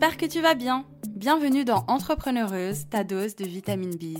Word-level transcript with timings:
J'espère 0.00 0.16
que 0.16 0.32
tu 0.32 0.40
vas 0.40 0.54
bien. 0.54 0.86
Bienvenue 1.10 1.66
dans 1.66 1.84
Entrepreneureuse, 1.86 2.88
ta 2.88 3.04
dose 3.04 3.36
de 3.36 3.44
vitamine 3.44 3.94
B. 3.96 4.16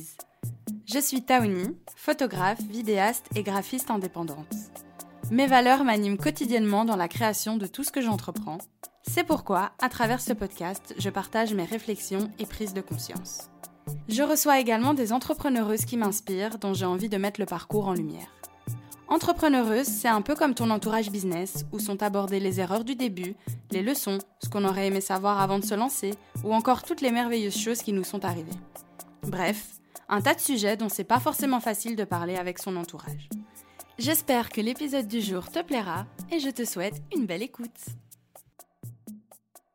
Je 0.85 0.99
suis 0.99 1.23
Taoni, 1.23 1.75
photographe, 1.97 2.61
vidéaste 2.61 3.25
et 3.35 3.43
graphiste 3.43 3.91
indépendante. 3.91 4.55
Mes 5.31 5.47
valeurs 5.47 5.85
m'animent 5.85 6.19
quotidiennement 6.19 6.85
dans 6.85 6.97
la 6.97 7.09
création 7.09 7.57
de 7.57 7.67
tout 7.67 7.83
ce 7.83 7.93
que 7.93 8.03
j'entreprends. 8.03 8.59
C'est 9.09 9.25
pourquoi, 9.25 9.73
à 9.81 9.89
travers 9.89 10.21
ce 10.21 10.35
podcast, 10.35 10.95
je 10.99 11.09
partage 11.09 11.55
mes 11.55 11.65
réflexions 11.65 12.31
et 12.39 12.45
prises 12.45 12.75
de 12.75 12.83
conscience. 12.83 13.49
Je 14.07 14.23
reçois 14.23 14.61
également 14.61 14.93
des 14.93 15.15
entrepreneureuses 15.15 15.87
qui 15.87 15.97
m'inspirent, 15.97 16.59
dont 16.59 16.75
j'ai 16.75 16.85
envie 16.85 17.09
de 17.09 17.17
mettre 17.17 17.41
le 17.41 17.47
parcours 17.47 17.89
en 17.89 17.95
lumière. 17.95 18.40
Entrepreneureuse, 19.11 19.89
c'est 19.89 20.07
un 20.07 20.23
peu 20.23 20.37
comme 20.37 20.55
ton 20.55 20.71
entourage 20.71 21.11
business, 21.11 21.65
où 21.73 21.81
sont 21.81 22.01
abordées 22.01 22.39
les 22.39 22.61
erreurs 22.61 22.85
du 22.85 22.95
début, 22.95 23.35
les 23.73 23.83
leçons, 23.83 24.19
ce 24.41 24.49
qu'on 24.49 24.65
aurait 24.65 24.87
aimé 24.87 25.01
savoir 25.01 25.41
avant 25.41 25.59
de 25.59 25.65
se 25.65 25.75
lancer, 25.75 26.13
ou 26.45 26.55
encore 26.55 26.85
toutes 26.85 27.01
les 27.01 27.11
merveilleuses 27.11 27.59
choses 27.59 27.83
qui 27.83 27.93
nous 27.93 28.05
sont 28.05 28.25
arrivées. 28.25 28.53
Bref, 29.25 29.67
un 30.09 30.21
tas 30.21 30.35
de 30.35 30.41
sujets 30.41 30.77
dont 30.77 30.89
c'est 30.89 31.03
pas 31.03 31.19
forcément 31.19 31.59
facile 31.59 31.97
de 31.97 32.05
parler 32.05 32.37
avec 32.37 32.61
son 32.61 32.77
entourage. 32.77 33.29
J'espère 33.99 34.49
que 34.49 34.61
l'épisode 34.61 35.09
du 35.09 35.21
jour 35.21 35.51
te 35.51 35.61
plaira 35.61 36.07
et 36.31 36.39
je 36.39 36.51
te 36.51 36.65
souhaite 36.65 37.03
une 37.13 37.27
belle 37.27 37.43
écoute. 37.43 37.69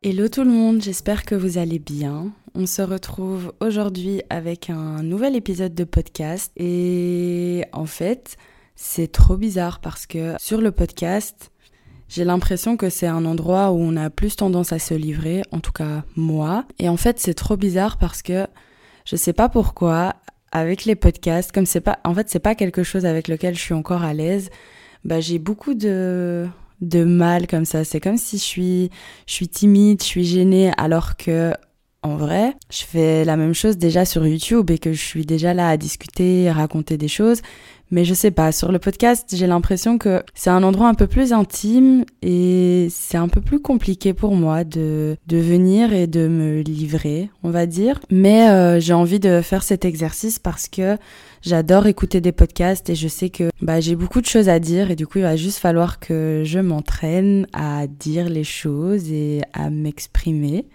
Hello 0.02 0.30
tout 0.30 0.46
le 0.46 0.52
monde, 0.52 0.82
j'espère 0.82 1.26
que 1.26 1.36
vous 1.36 1.58
allez 1.58 1.80
bien. 1.80 2.32
On 2.54 2.66
se 2.66 2.82
retrouve 2.82 3.52
aujourd'hui 3.60 4.22
avec 4.30 4.70
un 4.70 5.04
nouvel 5.04 5.36
épisode 5.36 5.76
de 5.76 5.84
podcast 5.84 6.54
et 6.56 7.66
en 7.74 7.86
fait, 7.86 8.38
c'est 8.76 9.12
trop 9.12 9.38
bizarre 9.38 9.80
parce 9.80 10.06
que 10.06 10.36
sur 10.38 10.62
le 10.62 10.72
podcast, 10.72 11.52
j'ai 12.08 12.24
l'impression 12.24 12.78
que 12.78 12.90
c'est 12.90 13.08
un 13.08 13.26
endroit 13.26 13.72
où 13.72 13.80
on 13.80 13.96
a 13.98 14.10
plus 14.10 14.36
tendance 14.36 14.72
à 14.72 14.80
se 14.80 14.94
livrer, 14.94 15.42
en 15.52 15.60
tout 15.60 15.72
cas 15.72 16.04
moi. 16.16 16.66
Et 16.78 16.90
en 16.90 16.98
fait, 16.98 17.20
c'est 17.20 17.34
trop 17.34 17.58
bizarre 17.58 17.98
parce 17.98 18.22
que 18.22 18.46
je 19.06 19.16
sais 19.16 19.34
pas 19.34 19.50
pourquoi, 19.50 20.16
avec 20.52 20.86
les 20.86 20.96
podcasts, 20.96 21.52
comme 21.52 21.66
c'est 21.66 21.82
pas, 21.82 22.00
en 22.04 22.14
fait, 22.14 22.30
c'est 22.30 22.40
pas 22.40 22.56
quelque 22.56 22.84
chose 22.84 23.06
avec 23.06 23.28
lequel 23.28 23.56
je 23.56 23.62
suis 23.62 23.74
encore 23.74 24.04
à 24.04 24.14
l'aise, 24.14 24.50
bah, 25.04 25.20
j'ai 25.20 25.40
beaucoup 25.40 25.74
de, 25.74 26.48
de 26.82 27.04
mal 27.04 27.48
comme 27.48 27.66
ça. 27.66 27.84
C'est 27.84 28.00
comme 28.00 28.18
si 28.18 28.38
je 28.38 28.44
suis, 28.44 28.90
je 29.28 29.34
suis 29.34 29.48
timide, 29.48 30.02
je 30.02 30.08
suis 30.08 30.26
gênée, 30.26 30.72
alors 30.78 31.18
que, 31.18 31.54
en 32.04 32.18
vrai, 32.18 32.54
je 32.72 32.84
fais 32.84 33.26
la 33.26 33.36
même 33.36 33.54
chose 33.54 33.78
déjà 33.78 34.06
sur 34.06 34.26
YouTube 34.28 34.70
et 34.70 34.78
que 34.78 34.94
je 34.94 35.02
suis 35.02 35.26
déjà 35.26 35.54
là 35.54 35.70
à 35.70 35.78
discuter, 35.78 36.52
raconter 36.52 36.98
des 36.98 37.08
choses. 37.08 37.42
Mais 37.92 38.04
je 38.04 38.14
sais 38.14 38.32
pas, 38.32 38.52
sur 38.52 38.72
le 38.72 38.80
podcast, 38.80 39.30
j'ai 39.34 39.48
l'impression 39.48 39.98
que 39.98 40.24
c'est 40.34 40.50
un 40.50 40.64
endroit 40.64 40.88
un 40.88 40.96
peu 40.96 41.08
plus 41.08 41.34
intime 41.34 42.04
et 42.22 42.88
c'est 42.90 43.18
un 43.18 43.28
peu 43.28 43.42
plus 43.42 43.62
compliqué 43.62 44.14
pour 44.14 44.36
moi 44.36 44.64
de, 44.64 45.18
de 45.28 45.38
venir 45.38 45.94
et 45.94 46.08
de 46.08 46.28
me 46.28 46.62
livrer, 46.62 47.30
on 47.44 47.52
va 47.52 47.66
dire. 47.66 48.00
Mais 48.10 48.50
euh, 48.50 48.80
j'ai 48.80 48.94
envie 48.94 49.20
de 49.20 49.42
faire 49.42 49.64
cet 49.64 49.86
exercice 49.86 50.40
parce 50.40 50.68
que 50.68 50.98
j'adore 51.42 51.86
écouter 51.86 52.22
des 52.22 52.32
podcasts 52.32 52.90
et 52.90 52.96
je 52.96 53.08
sais 53.08 53.30
que 53.30 53.50
bah, 53.62 53.80
j'ai 53.80 53.96
beaucoup 53.96 54.20
de 54.20 54.26
choses 54.26 54.50
à 54.50 54.60
dire 54.60 54.90
et 54.90 54.96
du 54.96 55.06
coup 55.06 55.20
il 55.20 55.24
va 55.24 55.36
juste 55.36 55.60
falloir 55.60 56.00
que 56.00 56.42
je 56.44 56.60
m'entraîne 56.60 57.46
à 57.54 57.86
dire 57.88 58.30
les 58.30 58.44
choses 58.44 59.12
et 59.12 59.42
à 59.54 59.70
m'exprimer 59.70 60.66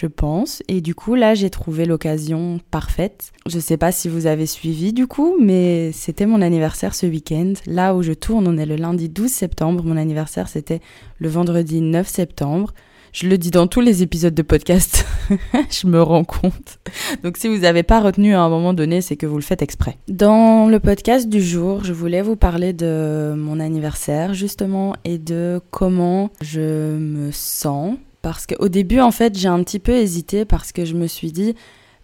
je 0.00 0.06
pense. 0.06 0.62
Et 0.68 0.80
du 0.80 0.94
coup, 0.94 1.14
là, 1.14 1.34
j'ai 1.34 1.50
trouvé 1.50 1.86
l'occasion 1.86 2.60
parfaite. 2.70 3.32
Je 3.46 3.58
sais 3.58 3.76
pas 3.76 3.92
si 3.92 4.08
vous 4.08 4.26
avez 4.26 4.46
suivi 4.46 4.92
du 4.92 5.06
coup, 5.06 5.36
mais 5.40 5.90
c'était 5.92 6.26
mon 6.26 6.42
anniversaire 6.42 6.94
ce 6.94 7.06
week-end. 7.06 7.54
Là 7.66 7.94
où 7.94 8.02
je 8.02 8.12
tourne, 8.12 8.46
on 8.46 8.58
est 8.58 8.66
le 8.66 8.76
lundi 8.76 9.08
12 9.08 9.30
septembre. 9.30 9.84
Mon 9.84 9.96
anniversaire, 9.96 10.48
c'était 10.48 10.80
le 11.18 11.28
vendredi 11.28 11.80
9 11.80 12.06
septembre. 12.06 12.74
Je 13.12 13.26
le 13.28 13.38
dis 13.38 13.50
dans 13.50 13.66
tous 13.66 13.80
les 13.80 14.02
épisodes 14.02 14.34
de 14.34 14.42
podcast. 14.42 15.06
je 15.70 15.86
me 15.86 16.02
rends 16.02 16.24
compte. 16.24 16.78
Donc 17.22 17.38
si 17.38 17.48
vous 17.48 17.58
n'avez 17.60 17.82
pas 17.82 18.00
retenu 18.00 18.34
à 18.34 18.42
un 18.42 18.50
moment 18.50 18.74
donné, 18.74 19.00
c'est 19.00 19.16
que 19.16 19.24
vous 19.24 19.36
le 19.36 19.42
faites 19.42 19.62
exprès. 19.62 19.96
Dans 20.08 20.68
le 20.68 20.78
podcast 20.78 21.26
du 21.26 21.40
jour, 21.40 21.82
je 21.82 21.94
voulais 21.94 22.20
vous 22.20 22.36
parler 22.36 22.74
de 22.74 23.34
mon 23.34 23.58
anniversaire 23.58 24.34
justement 24.34 24.94
et 25.04 25.16
de 25.16 25.62
comment 25.70 26.30
je 26.42 26.98
me 26.98 27.30
sens 27.32 27.94
parce 28.26 28.44
qu'au 28.44 28.68
début, 28.68 28.98
en 28.98 29.12
fait, 29.12 29.38
j'ai 29.38 29.46
un 29.46 29.62
petit 29.62 29.78
peu 29.78 29.92
hésité 29.92 30.44
parce 30.44 30.72
que 30.72 30.84
je 30.84 30.94
me 30.94 31.06
suis 31.06 31.30
dit, 31.30 31.54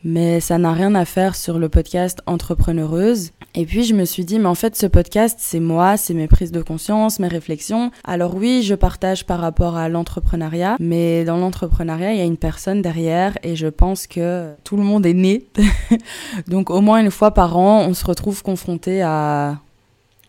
mais 0.05 0.39
ça 0.39 0.57
n'a 0.57 0.73
rien 0.73 0.95
à 0.95 1.05
faire 1.05 1.35
sur 1.35 1.59
le 1.59 1.69
podcast 1.69 2.21
Entrepreneureuse. 2.27 3.33
Et 3.57 3.67
puis 3.67 3.83
je 3.83 3.93
me 3.93 4.05
suis 4.05 4.25
dit, 4.25 4.39
mais 4.39 4.47
en 4.47 4.55
fait 4.55 4.77
ce 4.77 4.87
podcast, 4.87 5.39
c'est 5.41 5.59
moi, 5.59 5.97
c'est 5.97 6.15
mes 6.15 6.29
prises 6.29 6.53
de 6.53 6.63
conscience, 6.63 7.19
mes 7.19 7.27
réflexions. 7.27 7.91
Alors 8.05 8.37
oui, 8.37 8.63
je 8.63 8.77
partage 8.77 9.27
par 9.27 9.41
rapport 9.41 9.77
à 9.77 9.89
l'entrepreneuriat, 9.89 10.77
mais 10.79 11.25
dans 11.25 11.39
l'entrepreneuriat, 11.39 12.13
il 12.13 12.19
y 12.19 12.23
a 12.23 12.25
une 12.25 12.37
personne 12.37 12.83
derrière 12.83 13.37
et 13.43 13.57
je 13.57 13.67
pense 13.67 14.07
que 14.07 14.53
tout 14.63 14.77
le 14.77 14.85
monde 14.85 15.05
est 15.05 15.15
né. 15.15 15.49
Donc 16.47 16.71
au 16.71 16.81
moins 16.81 17.01
une 17.01 17.11
fois 17.11 17.35
par 17.35 17.57
an, 17.57 17.81
on 17.81 17.95
se 17.95 18.05
retrouve 18.05 18.45
confronté 18.45 19.03
à 19.03 19.59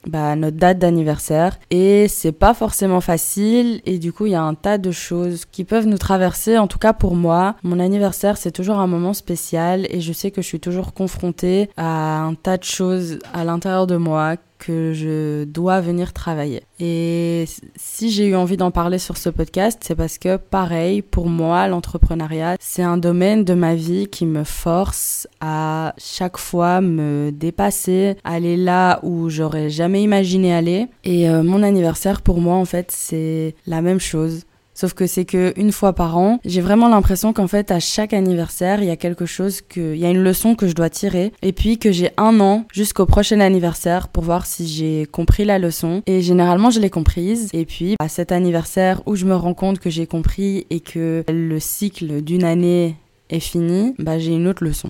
bah, 0.08 0.36
notre 0.36 0.58
date 0.58 0.80
d'anniversaire. 0.80 1.60
Et 1.70 2.08
c'est 2.08 2.32
pas 2.32 2.54
forcément 2.54 3.02
facile. 3.02 3.82
Et 3.86 3.98
du 4.00 4.14
coup 4.14 4.26
il 4.26 4.32
y 4.32 4.36
a 4.36 4.42
un 4.42 4.56
tas 4.56 4.78
de 4.78 4.92
choses 4.92 5.46
qui 5.46 5.64
peuvent 5.64 5.88
nous 5.88 5.98
traverser. 5.98 6.58
En 6.58 6.68
tout 6.68 6.80
cas 6.80 6.94
pour 6.94 7.16
moi 7.16 7.56
mon 7.64 7.80
anniversaire 7.80 8.38
c'est 8.38 8.52
toujours 8.52 8.80
un 8.80 8.88
moment 8.88 9.14
spécial. 9.14 9.88
Et 9.90 10.02
je 10.02 10.14
sais 10.14 10.32
que 10.32 10.42
je 10.42 10.48
suis 10.48 10.60
toujours 10.60 10.94
confrontée 10.94 11.70
à 11.78 12.22
un 12.22 12.36
tas 12.36 12.58
de 12.58 12.64
choses 12.64 13.20
à 13.34 13.44
l'intérieur 13.44 13.88
de 13.88 13.98
moi 13.98 14.36
que 14.66 14.94
je 14.94 15.44
dois 15.44 15.82
venir 15.82 16.14
travailler. 16.14 16.64
Et 16.80 17.46
si 17.76 18.10
j'ai 18.12 18.28
eu 18.28 18.36
envie 18.36 18.58
d'en 18.58 18.72
parler 18.72 18.98
sur 18.98 19.18
ce 19.18 19.30
podcast, 19.30 19.80
c'est 19.84 19.96
parce 19.96 20.18
que 20.18 20.38
pareil, 20.38 21.02
pour 21.02 21.28
moi, 21.28 21.68
l'entrepreneuriat, 21.68 22.56
c'est 22.60 22.84
un 22.84 22.98
domaine 22.98 23.44
de 23.44 23.54
ma 23.54 23.76
vie 23.76 24.08
qui 24.08 24.26
me 24.26 24.44
force 24.44 25.28
à 25.42 25.94
chaque 25.98 26.38
fois 26.38 26.82
me 26.82 27.32
dépasser, 27.32 28.16
aller 28.24 28.56
là 28.56 29.00
où 29.04 29.30
j'aurais 29.30 29.70
jamais 29.70 30.02
imaginé 30.02 30.54
aller. 30.54 30.88
Et 31.04 31.30
euh, 31.30 31.44
mon 31.44 31.64
anniversaire, 31.64 32.22
pour 32.22 32.40
moi, 32.40 32.56
en 32.56 32.66
fait, 32.66 32.92
c'est 32.92 33.56
la 33.68 33.82
même 33.82 34.00
chose. 34.00 34.46
Sauf 34.84 34.96
que 34.96 35.08
c'est 35.08 35.24
que 35.24 35.54
une 35.56 35.72
fois 35.72 35.94
par 35.94 36.18
an, 36.18 36.42
j'ai 36.44 36.60
vraiment 36.60 36.90
l'impression 36.90 37.32
qu'en 37.32 37.48
fait 37.48 37.72
à 37.72 37.80
chaque 37.80 38.12
anniversaire, 38.12 38.82
il 38.82 38.88
y 38.88 38.92
a 38.92 38.98
quelque 38.98 39.26
chose 39.26 39.62
que 39.62 39.94
il 39.96 39.98
y 39.98 40.06
a 40.06 40.10
une 40.10 40.22
leçon 40.22 40.56
que 40.56 40.68
je 40.68 40.74
dois 40.74 40.90
tirer 40.90 41.32
et 41.42 41.54
puis 41.54 41.80
que 41.80 41.94
j'ai 41.94 42.12
un 42.18 42.42
an 42.42 42.66
jusqu'au 42.74 43.06
prochain 43.06 43.40
anniversaire 43.40 44.10
pour 44.10 44.26
voir 44.26 44.46
si 44.46 44.68
j'ai 44.68 45.06
compris 45.06 45.46
la 45.46 45.58
leçon 45.58 46.04
et 46.06 46.22
généralement 46.22 46.70
je 46.70 46.82
l'ai 46.82 46.90
comprise 46.90 47.48
et 47.54 47.64
puis 47.64 47.96
à 47.98 48.10
cet 48.10 48.34
anniversaire 48.34 49.02
où 49.06 49.16
je 49.16 49.24
me 49.24 49.38
rends 49.38 49.54
compte 49.54 49.80
que 49.80 49.90
j'ai 49.90 50.06
compris 50.06 50.68
et 50.70 50.82
que 50.82 51.24
le 51.30 51.60
cycle 51.62 52.22
d'une 52.22 52.44
année 52.44 52.98
est 53.30 53.40
fini, 53.40 53.96
bah 54.00 54.20
j'ai 54.20 54.34
une 54.34 54.50
autre 54.50 54.66
leçon. 54.66 54.90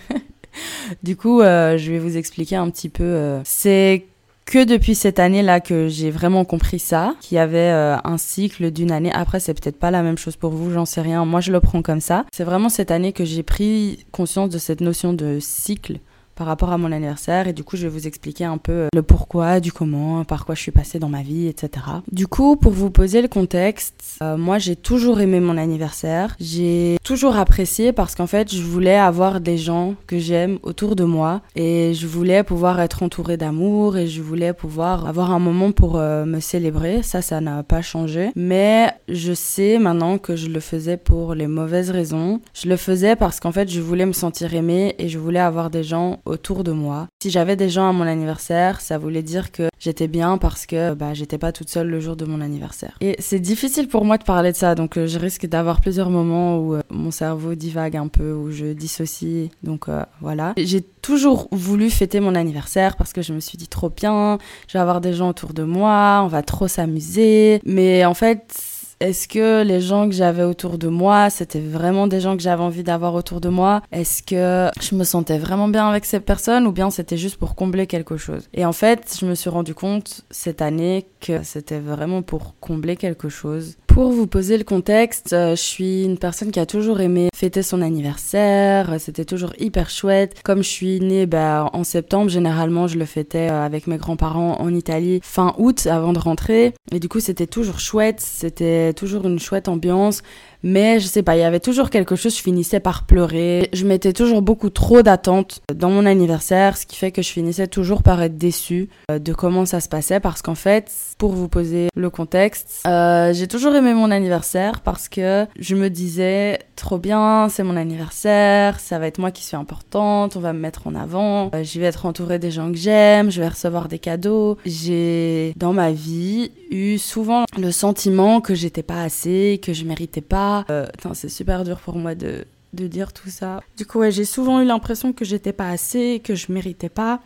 du 1.02 1.14
coup, 1.14 1.42
euh, 1.42 1.76
je 1.76 1.92
vais 1.92 1.98
vous 1.98 2.16
expliquer 2.16 2.56
un 2.56 2.70
petit 2.70 2.88
peu. 2.88 3.04
Euh, 3.04 3.42
c'est 3.44 4.06
que 4.50 4.64
depuis 4.64 4.94
cette 4.94 5.18
année-là 5.18 5.60
que 5.60 5.88
j'ai 5.88 6.10
vraiment 6.10 6.44
compris 6.44 6.78
ça, 6.78 7.14
qu'il 7.20 7.36
y 7.36 7.38
avait 7.38 7.58
euh, 7.70 7.96
un 8.04 8.18
cycle 8.18 8.70
d'une 8.70 8.90
année. 8.90 9.12
Après, 9.12 9.40
c'est 9.40 9.54
peut-être 9.54 9.78
pas 9.78 9.90
la 9.90 10.02
même 10.02 10.18
chose 10.18 10.36
pour 10.36 10.50
vous, 10.50 10.70
j'en 10.72 10.86
sais 10.86 11.02
rien. 11.02 11.24
Moi, 11.24 11.40
je 11.40 11.52
le 11.52 11.60
prends 11.60 11.82
comme 11.82 12.00
ça. 12.00 12.24
C'est 12.32 12.44
vraiment 12.44 12.68
cette 12.68 12.90
année 12.90 13.12
que 13.12 13.24
j'ai 13.24 13.42
pris 13.42 14.06
conscience 14.10 14.48
de 14.48 14.58
cette 14.58 14.80
notion 14.80 15.12
de 15.12 15.38
cycle 15.40 15.98
par 16.38 16.46
rapport 16.46 16.70
à 16.70 16.78
mon 16.78 16.92
anniversaire 16.92 17.48
et 17.48 17.52
du 17.52 17.64
coup 17.64 17.76
je 17.76 17.82
vais 17.82 17.88
vous 17.88 18.06
expliquer 18.06 18.44
un 18.44 18.58
peu 18.58 18.72
euh, 18.72 18.88
le 18.94 19.02
pourquoi, 19.02 19.58
du 19.58 19.72
comment, 19.72 20.24
par 20.24 20.46
quoi 20.46 20.54
je 20.54 20.62
suis 20.62 20.70
passée 20.70 21.00
dans 21.00 21.08
ma 21.08 21.22
vie, 21.22 21.48
etc. 21.48 21.84
Du 22.12 22.28
coup 22.28 22.54
pour 22.54 22.70
vous 22.70 22.90
poser 22.90 23.20
le 23.22 23.26
contexte, 23.26 24.18
euh, 24.22 24.36
moi 24.36 24.58
j'ai 24.58 24.76
toujours 24.76 25.20
aimé 25.20 25.40
mon 25.40 25.58
anniversaire, 25.58 26.36
j'ai 26.38 26.96
toujours 27.02 27.36
apprécié 27.36 27.92
parce 27.92 28.14
qu'en 28.14 28.28
fait 28.28 28.54
je 28.54 28.62
voulais 28.62 28.94
avoir 28.94 29.40
des 29.40 29.58
gens 29.58 29.96
que 30.06 30.20
j'aime 30.20 30.60
autour 30.62 30.94
de 30.94 31.02
moi 31.02 31.42
et 31.56 31.92
je 31.92 32.06
voulais 32.06 32.44
pouvoir 32.44 32.80
être 32.80 33.02
entourée 33.02 33.36
d'amour 33.36 33.96
et 33.96 34.06
je 34.06 34.22
voulais 34.22 34.52
pouvoir 34.52 35.08
avoir 35.08 35.32
un 35.32 35.40
moment 35.40 35.72
pour 35.72 35.96
euh, 35.96 36.24
me 36.24 36.38
célébrer, 36.38 37.02
ça 37.02 37.20
ça 37.20 37.40
n'a 37.40 37.64
pas 37.64 37.82
changé 37.82 38.30
mais 38.36 38.92
je 39.08 39.32
sais 39.32 39.80
maintenant 39.80 40.18
que 40.18 40.36
je 40.36 40.46
le 40.46 40.60
faisais 40.60 40.96
pour 40.96 41.34
les 41.34 41.48
mauvaises 41.48 41.90
raisons. 41.90 42.40
Je 42.54 42.68
le 42.68 42.76
faisais 42.76 43.16
parce 43.16 43.40
qu'en 43.40 43.50
fait 43.50 43.68
je 43.68 43.80
voulais 43.80 44.06
me 44.06 44.12
sentir 44.12 44.54
aimée 44.54 44.94
et 44.98 45.08
je 45.08 45.18
voulais 45.18 45.40
avoir 45.40 45.70
des 45.70 45.82
gens 45.82 46.20
autour 46.28 46.64
de 46.64 46.72
moi. 46.72 47.08
Si 47.22 47.30
j'avais 47.30 47.56
des 47.56 47.68
gens 47.68 47.88
à 47.88 47.92
mon 47.92 48.04
anniversaire, 48.04 48.80
ça 48.80 48.98
voulait 48.98 49.22
dire 49.22 49.50
que 49.50 49.68
j'étais 49.78 50.08
bien 50.08 50.38
parce 50.38 50.66
que 50.66 50.94
bah, 50.94 51.14
j'étais 51.14 51.38
pas 51.38 51.52
toute 51.52 51.68
seule 51.68 51.88
le 51.88 52.00
jour 52.00 52.16
de 52.16 52.24
mon 52.24 52.40
anniversaire. 52.40 52.96
Et 53.00 53.16
c'est 53.18 53.40
difficile 53.40 53.88
pour 53.88 54.04
moi 54.04 54.18
de 54.18 54.24
parler 54.24 54.52
de 54.52 54.56
ça, 54.56 54.74
donc 54.74 54.96
euh, 54.96 55.06
je 55.06 55.18
risque 55.18 55.46
d'avoir 55.46 55.80
plusieurs 55.80 56.10
moments 56.10 56.58
où 56.58 56.74
euh, 56.74 56.82
mon 56.90 57.10
cerveau 57.10 57.54
divague 57.54 57.96
un 57.96 58.08
peu, 58.08 58.32
où 58.32 58.50
je 58.50 58.72
dissocie. 58.72 59.50
Donc 59.62 59.88
euh, 59.88 60.04
voilà. 60.20 60.54
J'ai 60.56 60.82
toujours 60.82 61.48
voulu 61.52 61.90
fêter 61.90 62.20
mon 62.20 62.34
anniversaire 62.34 62.96
parce 62.96 63.12
que 63.12 63.22
je 63.22 63.32
me 63.32 63.40
suis 63.40 63.56
dit 63.58 63.68
trop 63.68 63.90
bien, 63.90 64.38
je 64.66 64.74
vais 64.74 64.80
avoir 64.80 65.00
des 65.00 65.14
gens 65.14 65.30
autour 65.30 65.54
de 65.54 65.62
moi, 65.62 66.20
on 66.24 66.28
va 66.28 66.42
trop 66.42 66.68
s'amuser. 66.68 67.60
Mais 67.64 68.04
en 68.04 68.14
fait, 68.14 68.54
est-ce 69.00 69.28
que 69.28 69.62
les 69.62 69.80
gens 69.80 70.08
que 70.08 70.14
j'avais 70.14 70.42
autour 70.42 70.78
de 70.78 70.88
moi, 70.88 71.30
c'était 71.30 71.60
vraiment 71.60 72.06
des 72.06 72.20
gens 72.20 72.36
que 72.36 72.42
j'avais 72.42 72.62
envie 72.62 72.82
d'avoir 72.82 73.14
autour 73.14 73.40
de 73.40 73.48
moi? 73.48 73.82
Est-ce 73.92 74.22
que 74.22 74.70
je 74.80 74.94
me 74.94 75.04
sentais 75.04 75.38
vraiment 75.38 75.68
bien 75.68 75.88
avec 75.88 76.04
ces 76.04 76.20
personnes 76.20 76.66
ou 76.66 76.72
bien 76.72 76.90
c'était 76.90 77.16
juste 77.16 77.36
pour 77.36 77.54
combler 77.54 77.86
quelque 77.86 78.16
chose? 78.16 78.48
Et 78.54 78.64
en 78.64 78.72
fait, 78.72 79.16
je 79.20 79.26
me 79.26 79.34
suis 79.34 79.50
rendu 79.50 79.74
compte 79.74 80.24
cette 80.30 80.62
année 80.62 81.06
que 81.20 81.42
c'était 81.44 81.78
vraiment 81.78 82.22
pour 82.22 82.58
combler 82.60 82.96
quelque 82.96 83.28
chose 83.28 83.76
Pour 83.98 84.12
vous 84.12 84.28
poser 84.28 84.56
le 84.58 84.62
contexte, 84.62 85.32
euh, 85.32 85.56
je 85.56 85.60
suis 85.60 86.04
une 86.04 86.18
personne 86.18 86.52
qui 86.52 86.60
a 86.60 86.66
toujours 86.66 87.00
aimé 87.00 87.30
fêter 87.34 87.64
son 87.64 87.82
anniversaire. 87.82 88.94
C'était 89.00 89.24
toujours 89.24 89.52
hyper 89.58 89.90
chouette. 89.90 90.40
Comme 90.44 90.62
je 90.62 90.68
suis 90.68 91.00
née 91.00 91.26
bah, 91.26 91.68
en 91.72 91.82
septembre, 91.82 92.30
généralement 92.30 92.86
je 92.86 92.96
le 92.96 93.04
fêtais 93.06 93.50
euh, 93.50 93.66
avec 93.66 93.88
mes 93.88 93.96
grands-parents 93.96 94.60
en 94.60 94.72
Italie 94.72 95.18
fin 95.24 95.52
août 95.58 95.88
avant 95.88 96.12
de 96.12 96.20
rentrer. 96.20 96.74
Et 96.92 97.00
du 97.00 97.08
coup, 97.08 97.18
c'était 97.18 97.48
toujours 97.48 97.80
chouette. 97.80 98.20
C'était 98.20 98.92
toujours 98.92 99.26
une 99.26 99.40
chouette 99.40 99.66
ambiance. 99.66 100.22
Mais 100.62 100.98
je 100.98 101.06
sais 101.06 101.22
pas, 101.22 101.36
il 101.36 101.40
y 101.40 101.44
avait 101.44 101.60
toujours 101.60 101.90
quelque 101.90 102.16
chose, 102.16 102.36
je 102.36 102.42
finissais 102.42 102.80
par 102.80 103.04
pleurer. 103.04 103.68
Je 103.72 103.86
mettais 103.86 104.12
toujours 104.12 104.42
beaucoup 104.42 104.70
trop 104.70 105.02
d'attentes 105.02 105.60
dans 105.72 105.90
mon 105.90 106.06
anniversaire, 106.06 106.76
ce 106.76 106.86
qui 106.86 106.96
fait 106.96 107.12
que 107.12 107.22
je 107.22 107.30
finissais 107.30 107.68
toujours 107.68 108.02
par 108.02 108.20
être 108.22 108.36
déçue 108.36 108.88
euh, 109.10 109.18
de 109.18 109.32
comment 109.32 109.66
ça 109.66 109.80
se 109.80 109.88
passait. 109.88 110.20
Parce 110.20 110.42
qu'en 110.42 110.54
fait, 110.54 110.90
pour 111.16 111.32
vous 111.32 111.48
poser 111.48 111.88
le 111.94 112.10
contexte, 112.10 112.82
euh, 112.86 113.32
j'ai 113.32 113.46
toujours 113.46 113.74
aimé 113.74 113.94
mon 113.94 114.10
anniversaire 114.10 114.80
parce 114.80 115.08
que 115.08 115.46
je 115.58 115.74
me 115.76 115.90
disais, 115.90 116.58
trop 116.76 116.98
bien, 116.98 117.48
c'est 117.48 117.62
mon 117.62 117.76
anniversaire, 117.76 118.80
ça 118.80 118.98
va 118.98 119.06
être 119.06 119.18
moi 119.18 119.30
qui 119.30 119.44
suis 119.44 119.56
importante, 119.56 120.36
on 120.36 120.40
va 120.40 120.52
me 120.52 120.58
mettre 120.58 120.86
en 120.86 120.94
avant, 120.94 121.50
euh, 121.54 121.62
je 121.62 121.78
vais 121.78 121.86
être 121.86 122.06
entourée 122.06 122.38
des 122.38 122.50
gens 122.50 122.70
que 122.72 122.78
j'aime, 122.78 123.30
je 123.30 123.40
vais 123.40 123.48
recevoir 123.48 123.88
des 123.88 123.98
cadeaux. 123.98 124.58
J'ai, 124.64 125.52
dans 125.56 125.72
ma 125.72 125.92
vie, 125.92 126.50
eu 126.70 126.98
souvent 126.98 127.44
le 127.56 127.70
sentiment 127.70 128.40
que 128.40 128.54
j'étais 128.54 128.82
pas 128.82 129.02
assez, 129.02 129.60
que 129.62 129.72
je 129.72 129.84
méritais 129.84 130.20
pas 130.20 130.47
euh, 130.70 130.86
c'est 131.14 131.28
super 131.28 131.64
dur 131.64 131.78
pour 131.78 131.96
moi 131.96 132.14
de, 132.14 132.44
de 132.72 132.86
dire 132.86 133.12
tout 133.12 133.30
ça. 133.30 133.62
Du 133.76 133.86
coup, 133.86 134.02
j'ai 134.10 134.24
souvent 134.24 134.60
eu 134.60 134.64
l'impression 134.64 135.12
que 135.12 135.24
j'étais 135.24 135.52
pas 135.52 135.68
assez, 135.68 136.20
que 136.22 136.34
je 136.34 136.52
méritais 136.52 136.88
pas. 136.88 137.20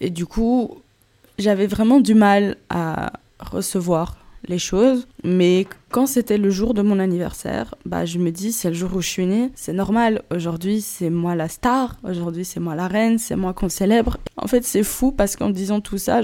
Et 0.00 0.10
du 0.10 0.26
coup, 0.26 0.78
j'avais 1.38 1.66
vraiment 1.66 2.00
du 2.00 2.14
mal 2.14 2.56
à 2.70 3.12
recevoir 3.40 4.16
les 4.48 4.58
choses. 4.58 5.06
Mais 5.24 5.66
quand 5.90 6.06
c'était 6.06 6.38
le 6.38 6.50
jour 6.50 6.74
de 6.74 6.82
mon 6.82 6.98
anniversaire, 6.98 7.74
bah, 7.84 8.04
je 8.04 8.18
me 8.18 8.30
dis, 8.30 8.52
c'est 8.52 8.68
le 8.68 8.74
jour 8.74 8.94
où 8.94 9.00
je 9.00 9.08
suis 9.08 9.26
née, 9.26 9.50
c'est 9.54 9.72
normal. 9.72 10.22
Aujourd'hui, 10.30 10.80
c'est 10.80 11.10
moi 11.10 11.34
la 11.34 11.48
star. 11.48 11.96
Aujourd'hui, 12.04 12.44
c'est 12.44 12.60
moi 12.60 12.74
la 12.74 12.88
reine. 12.88 13.18
C'est 13.18 13.36
moi 13.36 13.52
qu'on 13.52 13.68
célèbre. 13.68 14.18
En 14.36 14.46
fait, 14.46 14.64
c'est 14.64 14.82
fou 14.82 15.12
parce 15.12 15.36
qu'en 15.36 15.50
disant 15.50 15.80
tout 15.80 15.98
ça, 15.98 16.20